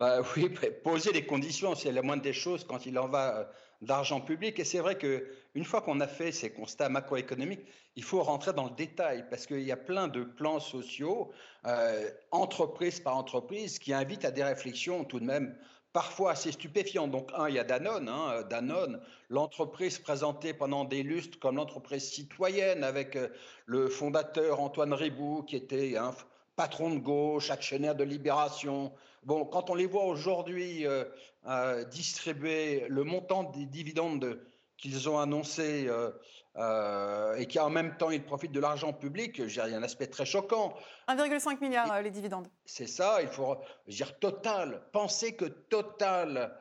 Bah 0.00 0.20
oui, 0.36 0.48
poser 0.84 1.12
des 1.12 1.26
conditions, 1.26 1.74
c'est 1.74 1.92
la 1.92 2.02
moindre 2.02 2.22
des 2.22 2.32
choses 2.32 2.64
quand 2.64 2.86
il 2.86 2.98
en 2.98 3.08
va 3.08 3.38
euh, 3.38 3.44
d'argent 3.82 4.20
public. 4.20 4.58
Et 4.58 4.64
c'est 4.64 4.78
vrai 4.78 4.96
qu'une 4.96 5.64
fois 5.64 5.82
qu'on 5.82 6.00
a 6.00 6.06
fait 6.06 6.32
ces 6.32 6.50
constats 6.50 6.88
macroéconomiques, 6.88 7.66
il 7.96 8.04
faut 8.04 8.22
rentrer 8.22 8.52
dans 8.52 8.64
le 8.64 8.74
détail 8.76 9.24
parce 9.28 9.46
qu'il 9.46 9.62
y 9.62 9.72
a 9.72 9.76
plein 9.76 10.08
de 10.08 10.22
plans 10.22 10.60
sociaux, 10.60 11.32
euh, 11.66 12.08
entreprise 12.30 13.00
par 13.00 13.16
entreprise, 13.16 13.78
qui 13.78 13.92
invitent 13.92 14.24
à 14.24 14.30
des 14.30 14.44
réflexions 14.44 15.04
tout 15.04 15.18
de 15.18 15.24
même 15.24 15.56
parfois 15.92 16.32
assez 16.32 16.52
stupéfiantes. 16.52 17.10
Donc, 17.10 17.30
un, 17.34 17.48
il 17.48 17.56
y 17.56 17.58
a 17.58 17.64
Danone. 17.64 18.08
Hein, 18.08 18.42
Danone, 18.48 19.00
l'entreprise 19.30 19.98
présentée 19.98 20.54
pendant 20.54 20.84
des 20.84 21.02
lustres 21.02 21.40
comme 21.40 21.56
l'entreprise 21.56 22.08
citoyenne 22.08 22.84
avec 22.84 23.16
euh, 23.16 23.28
le 23.66 23.88
fondateur 23.88 24.60
Antoine 24.60 24.92
Ribou, 24.92 25.42
qui 25.42 25.56
était 25.56 25.96
un 25.96 26.14
patron 26.58 26.90
de 26.90 26.98
gauche, 26.98 27.50
actionnaire 27.50 27.94
de 27.94 28.02
Libération. 28.02 28.92
Bon, 29.22 29.44
quand 29.44 29.70
on 29.70 29.76
les 29.76 29.86
voit 29.86 30.06
aujourd'hui 30.06 30.84
euh, 30.84 31.04
euh, 31.46 31.84
distribuer 31.84 32.84
le 32.88 33.04
montant 33.04 33.44
des 33.44 33.64
dividendes 33.64 34.40
qu'ils 34.76 35.08
ont 35.08 35.20
annoncé 35.20 35.86
euh, 35.88 37.36
et 37.36 37.46
qui 37.46 37.60
en 37.60 37.70
même 37.70 37.96
temps 37.96 38.10
ils 38.10 38.24
profitent 38.24 38.50
de 38.52 38.58
l'argent 38.58 38.92
public, 38.92 39.46
j'ai 39.46 39.60
un 39.60 39.84
aspect 39.84 40.08
très 40.08 40.26
choquant. 40.26 40.74
1,5 41.06 41.60
milliard 41.60 42.02
les 42.02 42.10
dividendes. 42.10 42.48
C'est 42.64 42.88
ça, 42.88 43.22
il 43.22 43.28
faut 43.28 43.56
dire 43.86 44.18
Total. 44.18 44.82
Penser 44.92 45.36
que 45.36 45.44
Total 45.44 46.52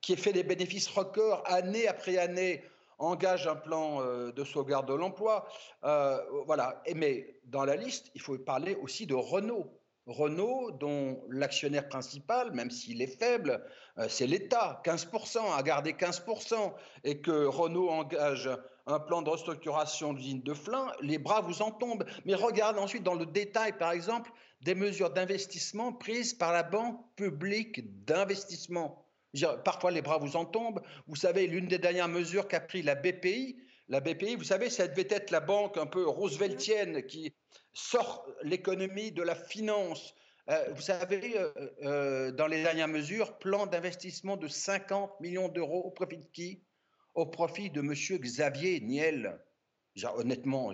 qui 0.00 0.16
fait 0.16 0.32
des 0.32 0.44
bénéfices 0.44 0.88
records 0.88 1.42
année 1.44 1.86
après 1.88 2.16
année 2.16 2.64
engage 3.02 3.46
un 3.46 3.56
plan 3.56 4.00
euh, 4.00 4.32
de 4.32 4.44
sauvegarde 4.44 4.86
de 4.86 4.94
l'emploi. 4.94 5.46
Euh, 5.84 6.18
voilà. 6.46 6.82
mais 6.94 7.40
dans 7.44 7.64
la 7.64 7.76
liste, 7.76 8.10
il 8.14 8.20
faut 8.20 8.38
parler 8.38 8.74
aussi 8.76 9.06
de 9.06 9.14
Renault. 9.14 9.78
Renault, 10.06 10.72
dont 10.72 11.22
l'actionnaire 11.30 11.88
principal, 11.88 12.50
même 12.52 12.70
s'il 12.70 13.02
est 13.02 13.18
faible, 13.18 13.64
euh, 13.98 14.06
c'est 14.08 14.26
l'État, 14.26 14.82
15%, 14.84 15.38
a 15.56 15.62
gardé 15.62 15.92
15%, 15.92 16.72
et 17.04 17.20
que 17.20 17.46
Renault 17.46 17.88
engage 17.88 18.50
un 18.86 18.98
plan 18.98 19.22
de 19.22 19.30
restructuration 19.30 20.12
de 20.12 20.18
l'usine 20.18 20.42
de 20.42 20.54
Flins, 20.54 20.92
les 21.00 21.18
bras 21.18 21.40
vous 21.40 21.62
en 21.62 21.70
tombent. 21.70 22.04
Mais 22.24 22.34
regardez 22.34 22.80
ensuite 22.80 23.04
dans 23.04 23.14
le 23.14 23.26
détail, 23.26 23.78
par 23.78 23.92
exemple, 23.92 24.32
des 24.62 24.74
mesures 24.74 25.10
d'investissement 25.10 25.92
prises 25.92 26.34
par 26.34 26.52
la 26.52 26.64
Banque 26.64 27.00
publique 27.14 28.04
d'investissement. 28.04 29.01
Parfois, 29.64 29.90
les 29.90 30.02
bras 30.02 30.18
vous 30.18 30.36
en 30.36 30.44
tombent. 30.44 30.82
Vous 31.06 31.16
savez, 31.16 31.46
l'une 31.46 31.66
des 31.66 31.78
dernières 31.78 32.08
mesures 32.08 32.48
qu'a 32.48 32.60
pris 32.60 32.82
la 32.82 32.94
BPI, 32.94 33.56
la 33.88 34.00
BPI, 34.00 34.36
vous 34.36 34.44
savez, 34.44 34.70
ça 34.70 34.88
devait 34.88 35.08
être 35.10 35.30
la 35.30 35.40
banque 35.40 35.76
un 35.76 35.86
peu 35.86 36.06
rooseveltienne 36.06 37.02
qui 37.04 37.34
sort 37.72 38.26
l'économie 38.42 39.12
de 39.12 39.22
la 39.22 39.34
finance. 39.34 40.14
Euh, 40.48 40.64
vous 40.74 40.80
savez, 40.80 41.38
euh, 41.38 41.52
euh, 41.82 42.32
dans 42.32 42.46
les 42.46 42.62
dernières 42.62 42.88
mesures, 42.88 43.38
plan 43.38 43.66
d'investissement 43.66 44.36
de 44.36 44.48
50 44.48 45.20
millions 45.20 45.48
d'euros 45.48 45.82
au 45.82 45.90
profit 45.90 46.18
de 46.18 46.26
qui? 46.32 46.62
Au 47.14 47.26
profit 47.26 47.70
de 47.70 47.80
M. 47.80 47.92
Xavier 47.92 48.80
Niel. 48.80 49.38
honnêtement, 50.16 50.72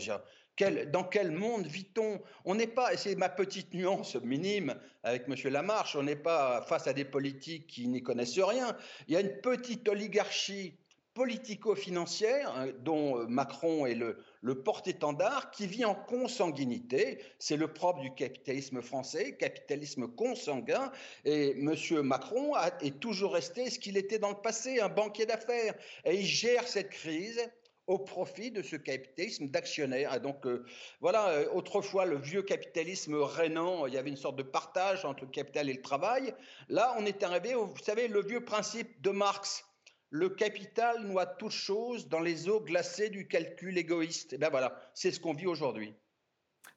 dans 0.93 1.05
quel 1.05 1.31
monde 1.31 1.67
vit-on? 1.67 2.21
On 2.45 2.55
n'est 2.55 2.67
pas, 2.67 2.93
et 2.93 2.97
c'est 2.97 3.15
ma 3.15 3.29
petite 3.29 3.75
nuance 3.75 4.17
minime 4.17 4.75
avec 5.03 5.25
M. 5.29 5.53
Lamarche, 5.53 5.97
on 5.97 6.03
n'est 6.03 6.17
pas 6.17 6.63
face 6.63 6.87
à 6.87 6.93
des 6.93 7.05
politiques 7.05 7.67
qui 7.67 7.89
n'y 7.89 8.03
connaissent 8.03 8.39
rien. 8.39 8.77
Il 9.07 9.15
y 9.15 9.17
a 9.17 9.21
une 9.21 9.41
petite 9.41 9.89
oligarchie 9.89 10.75
politico-financière 11.19 12.55
hein, 12.57 12.69
dont 12.85 13.19
euh, 13.19 13.27
Macron 13.27 13.87
est 13.87 13.97
le, 13.97 14.17
porte-étendard 14.63 15.51
qui 15.51 15.67
vit 15.67 15.85
en 15.85 15.97
consanguinité. 15.97 17.19
C'est 17.41 17.57
le 17.57 17.67
propre 17.67 18.01
du 18.03 18.15
capitalisme 18.15 18.83
français, 18.83 19.37
capitalisme 19.37 20.07
consanguin. 20.07 20.93
Et 21.25 21.59
M. 21.59 21.75
Macron 22.03 22.53
est 22.81 23.01
toujours 23.01 23.35
resté 23.35 23.69
ce 23.69 23.81
qu'il 23.81 23.97
était 23.97 24.21
dans 24.21 24.29
le 24.29 24.41
passé, 24.41 24.79
un 24.79 24.89
banquier 24.89 25.27
d'affaires. 25.27 25.75
Et 26.05 26.21
il 26.21 26.25
gère 26.25 26.69
cette 26.69 26.91
crise 26.91 27.41
au 27.89 27.99
profit 27.99 28.51
de 28.51 28.63
ce 28.63 28.77
capitalisme 28.77 29.49
d'actionnaires. 29.49 30.15
Et 30.15 30.21
donc, 30.21 30.47
euh, 30.47 30.65
voilà, 31.01 31.29
euh, 31.31 31.49
autrefois, 31.53 32.07
le 32.07 32.17
vieux 32.17 32.43
capitalisme 32.43 33.15
rénant, 33.17 33.87
il 33.87 33.95
y 33.95 33.99
avait 33.99 34.11
une 34.11 34.17
sorte 34.17 34.37
de 34.37 34.43
partage 34.43 35.05
entre 35.05 35.25
le 35.25 35.31
capital 35.31 35.69
et 35.69 35.73
le 35.73 35.83
travail. 35.83 36.35
Là, 36.69 36.95
on 36.99 37.07
est 37.07 37.23
arrivé, 37.23 37.55
au, 37.55 37.67
vous 37.67 37.83
savez, 37.83 38.07
le 38.07 38.23
vieux 38.23 38.45
principe 38.45 39.01
de 39.03 39.11
Marx 39.11 39.65
le 40.11 40.31
capital 40.31 41.03
noie 41.07 41.27
toute 41.27 41.53
chose 41.53 42.09
dans 42.09 42.21
les 42.21 42.49
eaux 42.49 42.61
glacées 42.61 43.11
du 43.11 43.29
calcul 43.29 43.77
égoïste. 43.77 44.33
Et 44.33 44.37
eh 44.37 44.39
bien 44.39 44.49
voilà, 44.49 44.81
c'est 44.95 45.11
ce 45.11 45.21
qu'on 45.21 45.35
vit 45.35 45.47
aujourd'hui. 45.47 45.93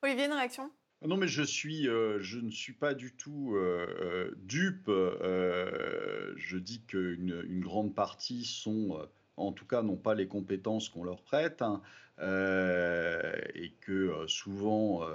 Olivier, 0.01 0.25
une 0.25 0.33
réaction? 0.33 0.69
Non, 1.03 1.17
mais 1.17 1.27
je 1.27 1.41
suis, 1.41 1.87
euh, 1.87 2.19
je 2.19 2.37
ne 2.37 2.51
suis 2.51 2.73
pas 2.73 2.93
du 2.93 3.15
tout 3.15 3.55
euh, 3.55 3.87
euh, 3.99 4.35
dupe. 4.37 4.87
je 4.87 6.57
dis 6.57 6.83
qu'une 6.85 7.43
une 7.47 7.61
grande 7.61 7.95
partie 7.95 8.45
sont, 8.45 8.99
en 9.41 9.51
tout 9.51 9.65
cas, 9.65 9.81
n'ont 9.81 9.95
pas 9.95 10.15
les 10.15 10.27
compétences 10.27 10.89
qu'on 10.89 11.03
leur 11.03 11.21
prête, 11.21 11.61
hein, 11.61 11.81
et 12.19 13.73
que 13.81 14.25
souvent 14.27 15.05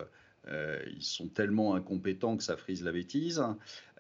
euh, 0.49 0.81
ils 0.95 1.03
sont 1.03 1.27
tellement 1.27 1.75
incompétents 1.75 2.37
que 2.37 2.43
ça 2.43 2.57
frise 2.57 2.85
la 2.85 2.93
bêtise. 2.93 3.43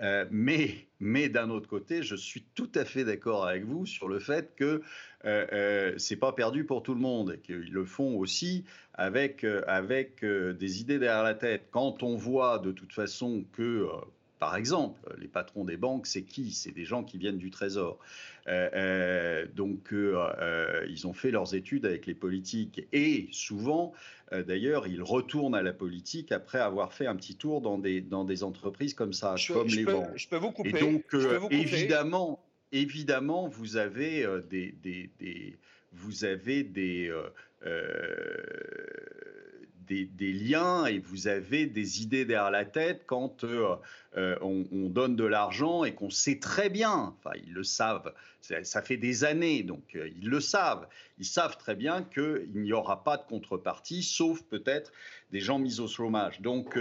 Euh, 0.00 0.26
mais 0.30 0.86
mais 1.00 1.28
d'un 1.28 1.50
autre 1.50 1.68
côté, 1.68 2.02
je 2.02 2.14
suis 2.14 2.44
tout 2.54 2.70
à 2.74 2.84
fait 2.84 3.04
d'accord 3.04 3.46
avec 3.46 3.64
vous 3.64 3.84
sur 3.84 4.08
le 4.08 4.18
fait 4.20 4.54
que 4.56 4.82
euh, 5.24 5.94
c'est 5.98 6.16
pas 6.16 6.32
perdu 6.32 6.64
pour 6.64 6.82
tout 6.82 6.94
le 6.94 7.00
monde 7.00 7.32
et 7.34 7.38
qu'ils 7.38 7.72
le 7.72 7.84
font 7.84 8.16
aussi 8.16 8.64
avec 8.94 9.44
avec 9.66 10.24
des 10.24 10.80
idées 10.80 10.98
derrière 10.98 11.24
la 11.24 11.34
tête. 11.34 11.68
Quand 11.70 12.02
on 12.02 12.16
voit 12.16 12.58
de 12.58 12.70
toute 12.70 12.92
façon 12.92 13.44
que 13.52 13.88
par 14.38 14.56
exemple, 14.56 15.00
les 15.18 15.28
patrons 15.28 15.64
des 15.64 15.76
banques, 15.76 16.06
c'est 16.06 16.22
qui? 16.22 16.52
C'est 16.52 16.72
des 16.72 16.84
gens 16.84 17.04
qui 17.04 17.16
viennent 17.16 17.38
du 17.38 17.50
Trésor. 17.50 17.98
Euh, 18.48 18.68
euh, 18.74 19.46
donc, 19.54 19.92
euh, 19.92 20.86
ils 20.88 21.06
ont 21.06 21.14
fait 21.14 21.30
leurs 21.30 21.54
études 21.54 21.86
avec 21.86 22.06
les 22.06 22.14
politiques 22.14 22.86
et 22.92 23.28
souvent, 23.32 23.92
d'ailleurs, 24.32 24.86
ils 24.86 25.02
retournent 25.02 25.54
à 25.54 25.62
la 25.62 25.72
politique 25.72 26.32
après 26.32 26.58
avoir 26.58 26.92
fait 26.92 27.06
un 27.06 27.16
petit 27.16 27.36
tour 27.36 27.60
dans 27.60 27.78
des, 27.78 28.00
dans 28.00 28.24
des 28.24 28.42
entreprises 28.42 28.92
comme 28.92 29.12
ça, 29.12 29.36
comme 29.48 29.68
les 29.68 29.84
banques. 29.84 30.10
Je 30.16 30.28
peux 30.28 30.36
vous 30.36 30.52
couper. 30.52 30.70
Et 30.70 30.80
donc, 30.80 31.04
évidemment, 31.50 32.44
évidemment, 32.72 33.48
vous 33.48 33.76
avez 33.76 34.26
des, 34.50 34.72
des, 34.82 35.10
des, 35.18 35.56
vous 35.92 36.24
avez 36.24 36.62
des 36.62 37.10
des, 39.86 40.32
liens 40.32 40.86
et 40.86 40.98
vous 40.98 41.28
avez 41.28 41.66
des 41.66 42.02
idées 42.02 42.24
derrière 42.24 42.50
la 42.50 42.64
tête 42.64 43.04
quand 43.06 43.44
euh, 43.44 43.76
euh, 44.16 44.36
on, 44.40 44.88
donne 44.88 45.16
de 45.16 45.24
l'argent 45.24 45.84
et 45.84 45.94
qu'on 45.94 46.10
sait 46.10 46.38
très 46.38 46.68
bien, 46.70 47.14
enfin 47.18 47.36
ils 47.46 47.52
le 47.52 47.62
savent, 47.62 48.12
ça, 48.40 48.82
fait 48.82 48.96
des 48.96 49.24
années, 49.24 49.62
donc 49.62 49.94
euh, 49.94 50.08
ils 50.20 50.28
le 50.28 50.40
savent, 50.40 50.88
ils 51.18 51.24
savent 51.24 51.56
très 51.58 51.74
bien 51.74 52.02
qu'il 52.02 52.48
n'y 52.54 52.72
aura 52.72 53.04
pas 53.04 53.16
de 53.16 53.24
contrepartie, 53.24 54.02
sauf 54.02 54.42
peut-être 54.42 54.92
des 55.32 55.40
gens 55.40 55.58
mis 55.58 55.80
au 55.80 55.88
chômage. 55.88 56.40
Donc 56.40 56.78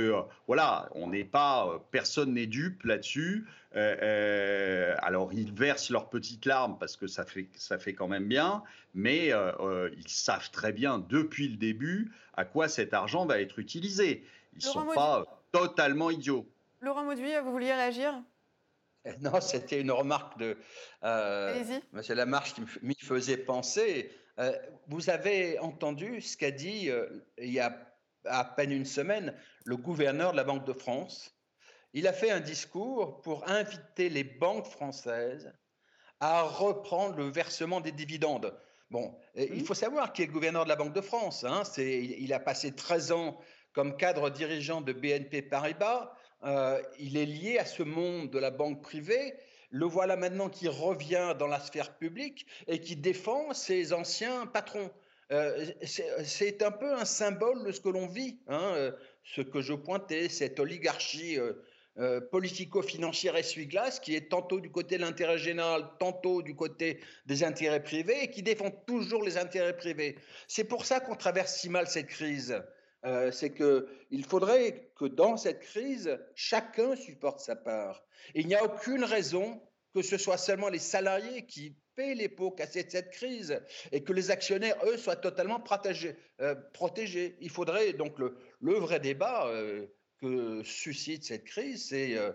voilà, 0.47 0.89
on 0.93 1.07
n'est 1.07 1.23
pas, 1.23 1.83
personne 1.91 2.33
n'est 2.33 2.45
dupe 2.45 2.83
là-dessus. 2.83 3.47
alors 3.73 5.33
ils 5.33 5.53
versent 5.53 5.89
leurs 5.89 6.09
petites 6.09 6.45
larmes 6.45 6.77
parce 6.79 6.95
que 6.95 7.07
ça 7.07 7.25
fait, 7.25 7.47
ça 7.55 7.77
fait 7.77 7.93
quand 7.93 8.07
même 8.07 8.27
bien, 8.27 8.63
mais 8.93 9.27
ils 9.29 10.07
savent 10.07 10.51
très 10.51 10.73
bien 10.73 10.99
depuis 10.99 11.47
le 11.47 11.57
début 11.57 12.11
à 12.35 12.45
quoi 12.45 12.67
cet 12.67 12.93
argent 12.93 13.25
va 13.25 13.39
être 13.41 13.59
utilisé. 13.59 14.23
Ils 14.53 14.65
ne 14.65 14.71
sont 14.71 14.85
pas 14.93 15.41
totalement 15.51 16.11
idiots. 16.11 16.45
Laurent 16.81 17.03
Mauduit, 17.03 17.31
vous 17.43 17.51
vouliez 17.51 17.73
réagir? 17.73 18.21
Non, 19.21 19.39
c'était 19.39 19.81
une 19.81 19.91
remarque 19.91 20.37
de 20.39 20.57
euh, 21.03 21.63
M. 21.93 22.01
Lamarche 22.09 22.55
qui 22.55 22.61
m'y 22.81 22.95
faisait 22.95 23.37
penser. 23.37 24.11
Euh, 24.39 24.51
vous 24.87 25.09
avez 25.09 25.59
entendu 25.59 26.21
ce 26.21 26.35
qu'a 26.35 26.51
dit 26.51 26.89
euh, 26.89 27.07
il 27.37 27.51
y 27.51 27.59
a 27.59 27.69
à 28.27 28.43
peine 28.45 28.71
une 28.71 28.85
semaine 28.85 29.33
le 29.65 29.77
gouverneur 29.77 30.31
de 30.31 30.37
la 30.37 30.43
Banque 30.43 30.65
de 30.65 30.73
France. 30.73 31.35
Il 31.93 32.07
a 32.07 32.13
fait 32.13 32.31
un 32.31 32.39
discours 32.39 33.21
pour 33.21 33.47
inviter 33.49 34.09
les 34.09 34.23
banques 34.23 34.67
françaises 34.67 35.53
à 36.19 36.43
reprendre 36.43 37.17
le 37.17 37.29
versement 37.29 37.81
des 37.81 37.91
dividendes. 37.91 38.57
Bon, 38.91 39.17
il 39.35 39.63
faut 39.63 39.73
savoir 39.73 40.13
qu'il 40.13 40.25
est 40.25 40.27
gouverneur 40.27 40.63
de 40.63 40.69
la 40.69 40.75
Banque 40.75 40.93
de 40.93 41.01
France. 41.01 41.43
Hein, 41.43 41.63
il 41.77 42.31
a 42.33 42.39
passé 42.39 42.73
13 42.73 43.11
ans 43.11 43.39
comme 43.73 43.97
cadre 43.97 44.29
dirigeant 44.29 44.81
de 44.81 44.93
BNP 44.93 45.41
Paribas. 45.41 46.13
Euh, 46.43 46.81
il 46.99 47.17
est 47.17 47.25
lié 47.25 47.57
à 47.57 47.65
ce 47.65 47.83
monde 47.83 48.29
de 48.29 48.39
la 48.39 48.51
banque 48.51 48.81
privée. 48.81 49.33
Le 49.69 49.85
voilà 49.85 50.15
maintenant 50.15 50.49
qui 50.49 50.67
revient 50.67 51.35
dans 51.37 51.47
la 51.47 51.59
sphère 51.59 51.97
publique 51.97 52.45
et 52.67 52.79
qui 52.79 52.95
défend 52.95 53.53
ses 53.53 53.93
anciens 53.93 54.45
patrons. 54.45 54.91
Euh, 55.31 55.65
c'est 55.81 56.61
un 56.61 56.71
peu 56.71 56.93
un 56.93 57.05
symbole 57.05 57.63
de 57.63 57.71
ce 57.71 57.81
que 57.81 57.89
l'on 57.89 58.07
vit, 58.07 58.39
hein, 58.47 58.73
euh, 58.75 58.91
ce 59.23 59.41
que 59.41 59.61
je 59.61 59.73
pointais, 59.73 60.29
cette 60.29 60.59
oligarchie 60.59 61.39
euh, 61.97 62.21
politico-financière 62.29 63.35
essuie-glace 63.35 63.99
qui 63.99 64.15
est 64.15 64.29
tantôt 64.29 64.59
du 64.59 64.69
côté 64.69 64.97
de 64.97 65.01
l'intérêt 65.01 65.39
général, 65.39 65.89
tantôt 65.99 66.43
du 66.43 66.55
côté 66.55 66.99
des 67.25 67.43
intérêts 67.43 67.81
privés 67.81 68.23
et 68.23 68.29
qui 68.29 68.43
défend 68.43 68.69
toujours 68.69 69.23
les 69.23 69.37
intérêts 69.37 69.75
privés. 69.75 70.17
C'est 70.47 70.65
pour 70.65 70.85
ça 70.85 70.99
qu'on 70.99 71.15
traverse 71.15 71.55
si 71.55 71.69
mal 71.69 71.87
cette 71.87 72.07
crise. 72.07 72.61
C'est 73.31 73.53
qu'il 73.53 74.25
faudrait 74.25 74.89
que 74.95 75.05
dans 75.05 75.37
cette 75.37 75.59
crise, 75.59 76.17
chacun 76.33 76.95
supporte 76.95 77.39
sa 77.39 77.55
part. 77.55 78.03
il 78.33 78.47
n'y 78.47 78.55
a 78.55 78.63
aucune 78.63 79.03
raison 79.03 79.61
que 79.93 80.01
ce 80.01 80.17
soit 80.17 80.39
seulement 80.39 80.69
les 80.69 80.79
salariés 80.79 81.45
qui 81.45 81.77
paient 81.95 82.15
les 82.15 82.29
pots 82.29 82.51
cassés 82.51 82.83
de 82.83 82.91
cette 82.91 83.11
crise 83.11 83.59
et 83.91 84.03
que 84.03 84.13
les 84.13 84.31
actionnaires, 84.31 84.77
eux, 84.85 84.97
soient 84.97 85.15
totalement 85.15 85.59
protégés. 85.59 86.15
Euh, 86.41 86.55
protégés. 86.73 87.37
Il 87.39 87.49
faudrait 87.49 87.93
donc 87.93 88.19
le, 88.19 88.37
le 88.61 88.73
vrai 88.73 88.99
débat, 88.99 89.49
que 90.21 90.63
suscite 90.63 91.23
cette 91.23 91.45
crise, 91.45 91.89
c'est 91.89 92.17
euh, 92.17 92.31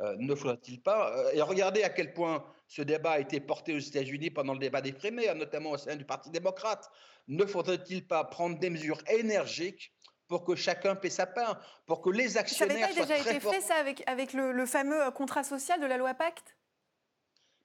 euh, 0.00 0.14
ne 0.18 0.34
faudrait-il 0.34 0.80
pas 0.80 1.16
euh, 1.16 1.32
Et 1.32 1.42
regardez 1.42 1.82
à 1.82 1.90
quel 1.90 2.12
point 2.12 2.44
ce 2.68 2.82
débat 2.82 3.12
a 3.12 3.18
été 3.18 3.40
porté 3.40 3.74
aux 3.74 3.78
États-Unis 3.78 4.30
pendant 4.30 4.52
le 4.52 4.58
débat 4.58 4.80
des 4.80 4.92
primaires, 4.92 5.34
notamment 5.34 5.72
au 5.72 5.78
sein 5.78 5.96
du 5.96 6.04
Parti 6.04 6.30
démocrate. 6.30 6.90
Ne 7.28 7.44
faudrait-il 7.44 8.06
pas 8.06 8.24
prendre 8.24 8.58
des 8.58 8.70
mesures 8.70 9.02
énergiques 9.08 9.92
pour 10.28 10.44
que 10.44 10.54
chacun 10.54 10.96
paie 10.96 11.10
sa 11.10 11.26
part, 11.26 11.60
pour 11.86 12.00
que 12.00 12.10
les 12.10 12.36
actionnaires 12.38 12.88
ça 12.92 13.02
déjà 13.02 13.18
été 13.18 13.40
fait 13.40 13.60
ça 13.60 13.74
avec, 13.74 14.02
avec 14.06 14.32
le, 14.32 14.64
fameux 14.66 15.10
contrat 15.10 15.44
social 15.44 15.80
de 15.80 15.86
la 15.86 15.98
loi 15.98 16.14
Pacte? 16.14 16.56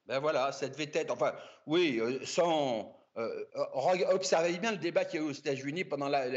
Ben 0.06 0.18
voilà, 0.18 0.52
ça 0.52 0.68
devait 0.68 0.90
être. 0.92 1.12
Enfin, 1.12 1.34
oui, 1.66 2.00
sans. 2.24 2.96
observez 4.10 4.58
bien 4.58 4.72
le 4.72 4.78
débat 4.78 5.04
qu'il 5.04 5.20
y 5.20 5.22
a 5.22 5.26
eu 5.26 5.30
aux 5.30 5.34
États-Unis 5.34 5.84
pendant 5.84 6.08
la, 6.08 6.28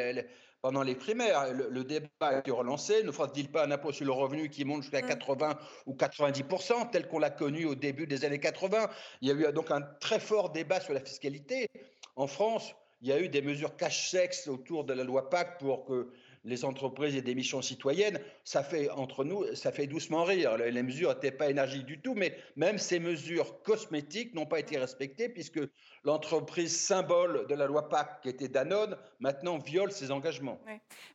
pendant 0.64 0.82
les 0.82 0.96
primaires. 0.96 1.54
Le, 1.54 1.84
débat 1.84 2.08
a 2.22 2.40
été 2.40 2.50
relancé. 2.50 3.04
Ne 3.04 3.12
faudra-t-il 3.12 3.52
pas 3.52 3.66
un 3.66 3.72
impôt 3.72 3.92
sur 3.92 4.06
le 4.06 4.12
revenu 4.12 4.50
qui 4.50 4.64
monte 4.64 4.82
jusqu'à 4.82 5.02
80 5.02 5.50
mm. 5.50 5.56
ou 5.86 5.94
90 5.94 6.44
tel 6.92 7.08
qu'on 7.08 7.20
l'a 7.20 7.30
connu 7.30 7.66
au 7.66 7.76
début 7.76 8.08
des 8.08 8.26
années 8.26 8.40
80 8.40 8.90
Il 9.22 9.28
y 9.28 9.32
a 9.32 9.50
eu 9.50 9.54
donc 9.54 9.70
un 9.72 9.82
très 9.82 10.20
fort 10.20 10.52
débat 10.52 10.80
sur 10.80 10.94
la 10.94 11.02
fiscalité. 11.02 11.68
En 12.16 12.28
France, 12.28 12.74
il 13.02 13.10
y 13.10 13.12
a 13.12 13.20
eu 13.20 13.28
des 13.28 13.42
mesures 13.42 13.76
cache-sexe 13.76 14.48
autour 14.48 14.86
de 14.86 14.94
la 14.94 15.04
loi 15.04 15.30
PAC 15.30 15.60
pour 15.60 15.84
que 15.84 16.10
les 16.44 16.66
entreprises 16.66 17.16
et 17.16 17.22
des 17.22 17.36
missions 17.36 17.62
citoyennes, 17.62 18.20
ça 18.44 18.64
fait 18.64 18.90
entre 18.90 19.24
nous, 19.24 19.56
ça 19.56 19.72
fait 19.72 19.88
doucement 19.88 20.24
rire. 20.24 20.58
Les 20.58 20.84
mesures 20.84 21.14
n'étaient 21.14 21.32
pas 21.32 21.50
énergiques 21.50 21.86
du 21.86 22.02
tout, 22.02 22.14
mais 22.16 22.38
même 22.56 22.78
ces 22.78 23.00
mesures 23.00 23.62
cosmétiques 23.64 24.34
n'ont 24.34 24.46
pas 24.46 24.60
été 24.60 24.78
respectées 24.78 25.30
puisque 25.30 25.60
l'entreprise 26.04 26.78
symbole 26.78 27.48
de 27.48 27.56
la 27.56 27.66
loi 27.66 27.90
PAC, 27.90 28.22
qui 28.22 28.30
était 28.30 28.50
Danone, 28.50 28.98
maintenant 29.20 29.58
viole 29.58 29.92
ses 29.92 30.12
engagements. 30.12 30.60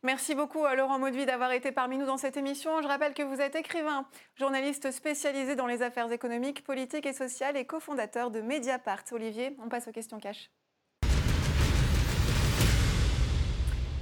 Merci 0.03 0.35
beaucoup 0.35 0.65
à 0.65 0.75
Laurent 0.75 0.99
Maudeville 0.99 1.25
d'avoir 1.25 1.51
été 1.51 1.71
parmi 1.71 1.97
nous 1.97 2.05
dans 2.05 2.17
cette 2.17 2.37
émission. 2.37 2.81
Je 2.81 2.87
rappelle 2.87 3.13
que 3.13 3.23
vous 3.23 3.39
êtes 3.39 3.55
écrivain, 3.55 4.07
journaliste 4.35 4.91
spécialisé 4.91 5.55
dans 5.55 5.67
les 5.67 5.81
affaires 5.81 6.11
économiques, 6.11 6.63
politiques 6.63 7.05
et 7.05 7.13
sociales 7.13 7.55
et 7.55 7.65
cofondateur 7.65 8.31
de 8.31 8.41
Mediapart. 8.41 9.03
Olivier, 9.11 9.55
on 9.63 9.69
passe 9.69 9.87
aux 9.87 9.91
questions 9.91 10.19
cash. 10.19 10.49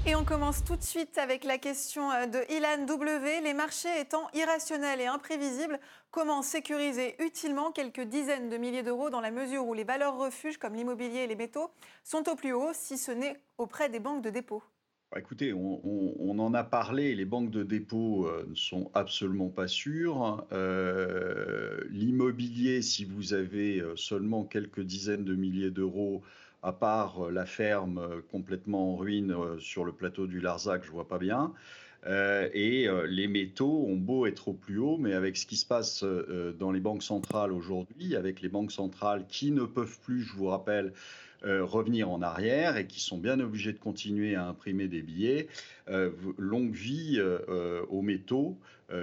Et 0.08 0.16
on 0.16 0.24
commence 0.24 0.64
tout 0.64 0.78
de 0.78 0.84
suite 0.84 1.18
avec 1.18 1.44
la 1.44 1.58
question 1.58 2.10
euh, 2.12 2.28
de 2.28 2.40
Ilan 2.50 2.86
W. 2.86 3.42
Les 3.44 3.54
marchés 3.54 3.90
étant 4.00 4.30
irrationnels 4.34 5.02
et 5.02 5.06
imprévisibles, 5.06 5.82
comment 6.12 6.42
sécuriser 6.42 7.22
utilement 7.22 7.74
quelques 7.74 8.04
dizaines 8.04 8.48
de 8.48 8.56
milliers 8.56 8.84
d'euros 8.84 9.10
dans 9.10 9.20
la 9.20 9.32
mesure 9.32 9.68
où 9.68 9.74
les 9.74 9.84
valeurs 9.84 10.18
refuges 10.18 10.58
comme 10.58 10.76
l'immobilier 10.76 11.24
et 11.24 11.28
les 11.28 11.36
métaux 11.36 11.72
sont 12.06 12.30
au 12.30 12.36
plus 12.36 12.54
haut, 12.54 12.72
si 12.72 12.98
ce 12.98 13.12
n'est 13.12 13.36
auprès 13.58 13.90
des 13.90 14.00
banques 14.00 14.24
de 14.24 14.30
dépôt 14.30 14.64
bah, 15.12 15.20
Écoutez, 15.20 15.52
on, 15.52 16.40
en 16.40 16.54
a 16.54 16.64
parlé, 16.64 17.14
les 17.14 17.26
banques 17.26 17.52
de 17.52 17.64
dépôt 17.64 18.28
euh, 18.28 18.46
ne 18.48 18.56
sont 18.56 18.90
absolument 18.94 19.50
pas 19.50 19.68
sûres. 19.68 20.48
Euh, 20.54 21.82
l'immobilier, 21.90 22.82
si 22.82 23.04
vous 23.04 23.34
avez 23.34 23.84
seulement 23.98 24.46
quelques 24.46 24.80
dizaines 24.80 25.26
de 25.26 25.36
milliers 25.36 25.72
d'euros, 25.72 26.24
à 26.68 26.74
part 26.74 27.28
euh, 27.28 27.32
la 27.32 27.46
ferme 27.46 27.98
euh, 27.98 28.22
complètement 28.30 28.94
en 28.94 28.96
ruine 28.98 29.32
euh, 29.32 29.58
sur 29.58 29.86
le 29.86 29.94
plateau 29.94 30.28
du 30.28 30.42
Larzac, 30.42 30.84
je 30.84 30.92
vois 30.92 31.08
pas 31.08 31.18
bien. 31.18 31.54
et 32.54 32.88
les 33.10 33.28
métaux 33.28 33.86
ont 33.86 33.98
beau 33.98 34.28
être 34.28 34.48
au 34.50 34.54
plus 34.54 34.78
haut, 34.78 34.98
mais 34.98 35.14
avec 35.14 35.36
ce 35.36 35.46
qui 35.46 35.58
se 35.58 35.66
passe 35.66 36.06
dans 36.58 36.72
les 36.72 36.80
banques 36.80 37.04
centrales 37.04 37.52
aujourd'hui, 37.52 38.16
avec 38.16 38.42
les 38.42 38.48
banques 38.48 38.72
centrales 38.72 39.26
qui 39.28 39.52
ne 39.52 39.66
peuvent 39.66 40.00
plus, 40.06 40.22
je 40.22 40.34
vous 40.34 40.46
rappelle, 40.48 40.94
revenir 41.44 42.10
en 42.10 42.22
arrière 42.22 42.78
et 42.78 42.88
qui 42.88 43.02
sont 43.02 43.18
bien 43.18 43.40
obligés 43.42 43.74
de 43.74 43.80
continuer 43.80 44.36
à 44.36 44.48
imprimer 44.48 44.88
des 44.88 45.02
billets, 45.02 45.48
longue 46.38 46.74
vie 46.74 47.20
aux 47.90 48.02
métaux, 48.02 48.58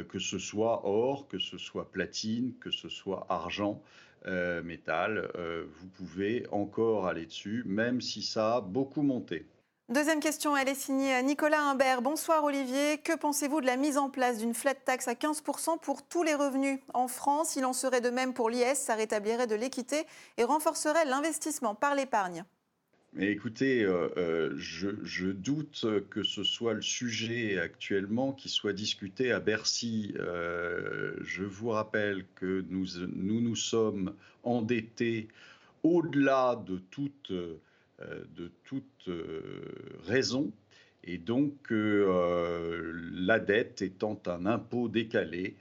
que 0.09 0.19
ce 0.19 0.39
soit 0.39 0.87
or, 0.87 1.27
que 1.29 1.39
ce 1.39 1.59
soit 1.59 1.91
platine, 1.91 2.55
que 2.61 2.71
ce 2.71 2.89
soit 2.89 3.27
argent. 3.29 3.83
Euh, 4.27 4.63
métal, 4.63 5.31
euh, 5.37 5.67
vous 5.77 5.87
pouvez 5.89 6.47
encore 6.51 7.07
aller 7.07 7.27
dessus, 7.27 7.63
même 7.67 8.01
si 8.01 8.23
ça 8.23 8.57
a 8.57 8.61
beaucoup 8.63 9.03
monté. 9.03 9.47
Deuxième 9.91 10.21
question, 10.21 10.57
elle 10.57 10.71
est 10.71 10.75
signée 10.75 11.23
Nicolas 11.23 11.61
Imbert. 11.61 12.01
Bonsoir 12.01 12.43
Olivier, 12.43 12.97
que 13.05 13.15
pensez-vous 13.15 13.61
de 13.61 13.67
la 13.67 13.77
mise 13.77 13.99
en 13.99 14.09
place 14.09 14.39
d'une 14.39 14.55
flat 14.55 14.75
tax 14.75 15.09
à 15.09 15.13
15% 15.13 15.79
pour 15.79 16.03
tous 16.03 16.23
les 16.23 16.35
revenus 16.35 16.81
En 16.95 17.07
France, 17.07 17.57
il 17.57 17.67
en 17.67 17.75
serait 17.75 18.01
de 18.01 18.09
même 18.09 18.33
pour 18.33 18.49
l'IS, 18.49 18.77
ça 18.77 18.95
rétablirait 18.95 19.47
de 19.47 19.55
l'équité 19.55 20.07
et 20.39 20.45
renforcerait 20.45 21.05
l'investissement 21.05 21.75
par 21.75 21.95
l'épargne. 21.95 22.47
Écoutez, 23.21 23.85
euh, 23.85 24.09
euh, 24.17 24.53
je, 24.57 25.31
doute 25.31 25.87
que 26.11 26.25
ce 26.25 26.43
soit 26.43 26.75
le 26.75 26.83
sujet 26.83 27.61
actuellement 27.61 28.33
qui 28.33 28.49
soit 28.49 28.73
discuté 28.73 29.31
à 29.31 29.39
Bercy. 29.39 30.13
Euh, 30.19 31.15
je 31.23 31.45
vous 31.45 31.69
rappelle 31.69 32.25
que 32.35 32.65
nous 32.71 32.87
nous, 33.15 33.41
nous 33.41 33.55
sommes 33.55 34.15
endettés 34.43 35.29
au-delà 35.85 36.61
de 36.67 36.79
toute, 36.91 37.31
de 37.31 38.51
toute 38.65 39.09
raison. 40.07 40.51
Et 41.05 41.19
donc, 41.19 41.71
la 41.71 43.39
dette 43.39 43.81
étant 43.81 44.21
un 44.27 44.45
impôt 44.45 44.89
décalé, 44.89 45.55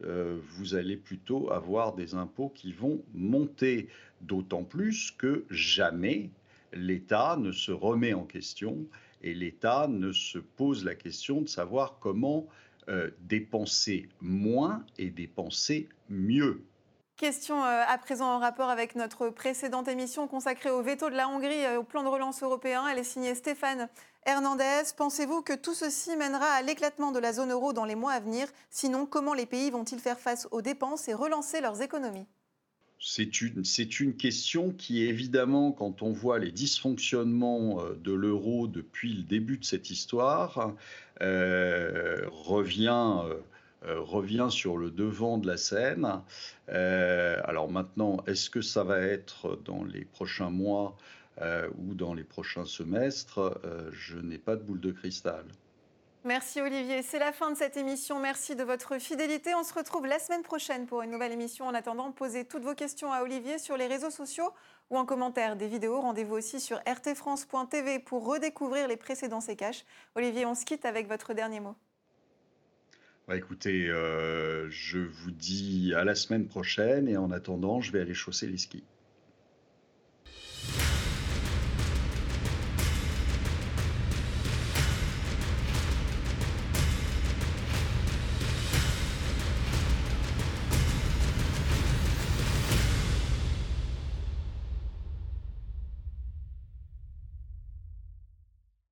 vous 0.00 0.74
allez 0.76 0.96
plutôt 0.96 1.50
avoir 1.50 1.96
des 1.96 2.14
impôts 2.14 2.50
qui 2.50 2.72
vont 2.72 3.02
monter, 3.14 3.88
d'autant 4.20 4.62
plus 4.62 5.10
que 5.10 5.44
jamais 5.50 6.30
l'État 6.72 7.36
ne 7.38 7.52
se 7.52 7.72
remet 7.72 8.12
en 8.12 8.24
question 8.24 8.86
et 9.22 9.34
l'État 9.34 9.86
ne 9.88 10.12
se 10.12 10.38
pose 10.38 10.84
la 10.84 10.94
question 10.94 11.42
de 11.42 11.48
savoir 11.48 11.98
comment 12.00 12.46
euh, 12.88 13.10
dépenser 13.20 14.08
moins 14.20 14.84
et 14.98 15.10
dépenser 15.10 15.88
mieux. 16.08 16.64
Question 17.16 17.62
euh, 17.62 17.82
à 17.86 17.98
présent 17.98 18.34
en 18.34 18.38
rapport 18.38 18.70
avec 18.70 18.94
notre 18.94 19.28
précédente 19.28 19.88
émission 19.88 20.26
consacrée 20.26 20.70
au 20.70 20.82
veto 20.82 21.10
de 21.10 21.14
la 21.14 21.28
Hongrie 21.28 21.66
euh, 21.66 21.78
au 21.78 21.84
plan 21.84 22.02
de 22.02 22.08
relance 22.08 22.42
européen. 22.42 22.88
Elle 22.88 22.98
est 22.98 23.04
signée 23.04 23.34
Stéphane 23.34 23.90
Hernandez. 24.24 24.84
Pensez-vous 24.96 25.42
que 25.42 25.52
tout 25.52 25.74
ceci 25.74 26.16
mènera 26.16 26.46
à 26.46 26.62
l'éclatement 26.62 27.12
de 27.12 27.18
la 27.18 27.34
zone 27.34 27.52
euro 27.52 27.74
dans 27.74 27.84
les 27.84 27.94
mois 27.94 28.12
à 28.12 28.20
venir? 28.20 28.48
Sinon, 28.70 29.04
comment 29.04 29.34
les 29.34 29.44
pays 29.44 29.70
vont-ils 29.70 30.00
faire 30.00 30.18
face 30.18 30.48
aux 30.50 30.62
dépenses 30.62 31.08
et 31.08 31.14
relancer 31.14 31.60
leurs 31.60 31.82
économies? 31.82 32.26
C'est 33.02 33.40
une, 33.40 34.14
question 34.14 34.72
qui, 34.72 35.04
évidemment, 35.04 35.72
quand 35.72 36.02
on 36.02 36.12
voit 36.12 36.38
les 36.38 36.52
dysfonctionnements 36.52 37.82
euh, 37.82 37.94
de 37.94 38.12
l'euro 38.12 38.66
depuis 38.66 39.14
le 39.14 39.22
début 39.22 39.56
de 39.56 39.64
cette 39.64 39.88
histoire, 39.88 40.74
euh, 41.22 42.26
revient, 42.30 43.22
euh, 43.86 44.00
revient 44.00 44.48
sur 44.50 44.76
le 44.76 44.90
devant 44.90 45.38
de 45.38 45.46
la 45.46 45.56
scène. 45.56 46.20
alors 46.68 47.70
maintenant, 47.70 48.22
est-ce 48.26 48.50
que 48.50 48.60
ça 48.60 48.84
va 48.84 49.00
être 49.00 49.58
dans 49.64 49.82
les 49.82 50.04
prochains 50.04 50.50
mois 50.50 50.96
ou 51.78 51.94
dans 51.94 52.12
les 52.12 52.24
prochains 52.24 52.66
semestres? 52.66 53.58
Je 53.92 54.18
n'ai 54.18 54.38
pas 54.38 54.56
de 54.56 54.62
boule 54.62 54.80
de 54.80 54.92
cristal. 54.92 55.44
Merci 56.24 56.60
Olivier. 56.60 57.02
C'est 57.02 57.18
la 57.18 57.32
fin 57.32 57.50
de 57.50 57.56
cette 57.56 57.78
émission. 57.78 58.20
Merci 58.20 58.54
de 58.54 58.62
votre 58.62 58.98
fidélité. 58.98 59.54
On 59.54 59.64
se 59.64 59.72
retrouve 59.72 60.06
la 60.06 60.18
semaine 60.18 60.42
prochaine 60.42 60.86
pour 60.86 61.00
une 61.00 61.10
nouvelle 61.10 61.32
émission. 61.32 61.66
En 61.66 61.72
attendant, 61.72 62.12
posez 62.12 62.44
toutes 62.44 62.62
vos 62.62 62.74
questions 62.74 63.10
à 63.10 63.22
Olivier 63.22 63.58
sur 63.58 63.78
les 63.78 63.86
réseaux 63.86 64.10
sociaux 64.10 64.50
ou 64.90 64.98
en 64.98 65.06
commentaire 65.06 65.56
des 65.56 65.66
vidéos. 65.66 65.98
Rendez-vous 65.98 66.34
aussi 66.34 66.60
sur 66.60 66.78
rtfrance.tv 66.86 68.00
pour 68.00 68.26
redécouvrir 68.26 68.86
les 68.86 68.98
précédents 68.98 69.40
sécaches. 69.40 69.86
Olivier, 70.14 70.44
on 70.44 70.54
se 70.54 70.66
quitte 70.66 70.84
avec 70.84 71.08
votre 71.08 71.32
dernier 71.32 71.60
mot. 71.60 71.74
Bah, 73.26 73.36
écoutez, 73.36 73.88
euh, 73.88 74.68
je 74.68 74.98
vous 74.98 75.30
dis 75.30 75.94
à 75.96 76.04
la 76.04 76.14
semaine 76.14 76.46
prochaine 76.46 77.08
et 77.08 77.16
en 77.16 77.30
attendant, 77.30 77.80
je 77.80 77.92
vais 77.92 78.00
aller 78.00 78.12
chausser 78.12 78.46
les 78.46 78.58
skis. 78.58 78.84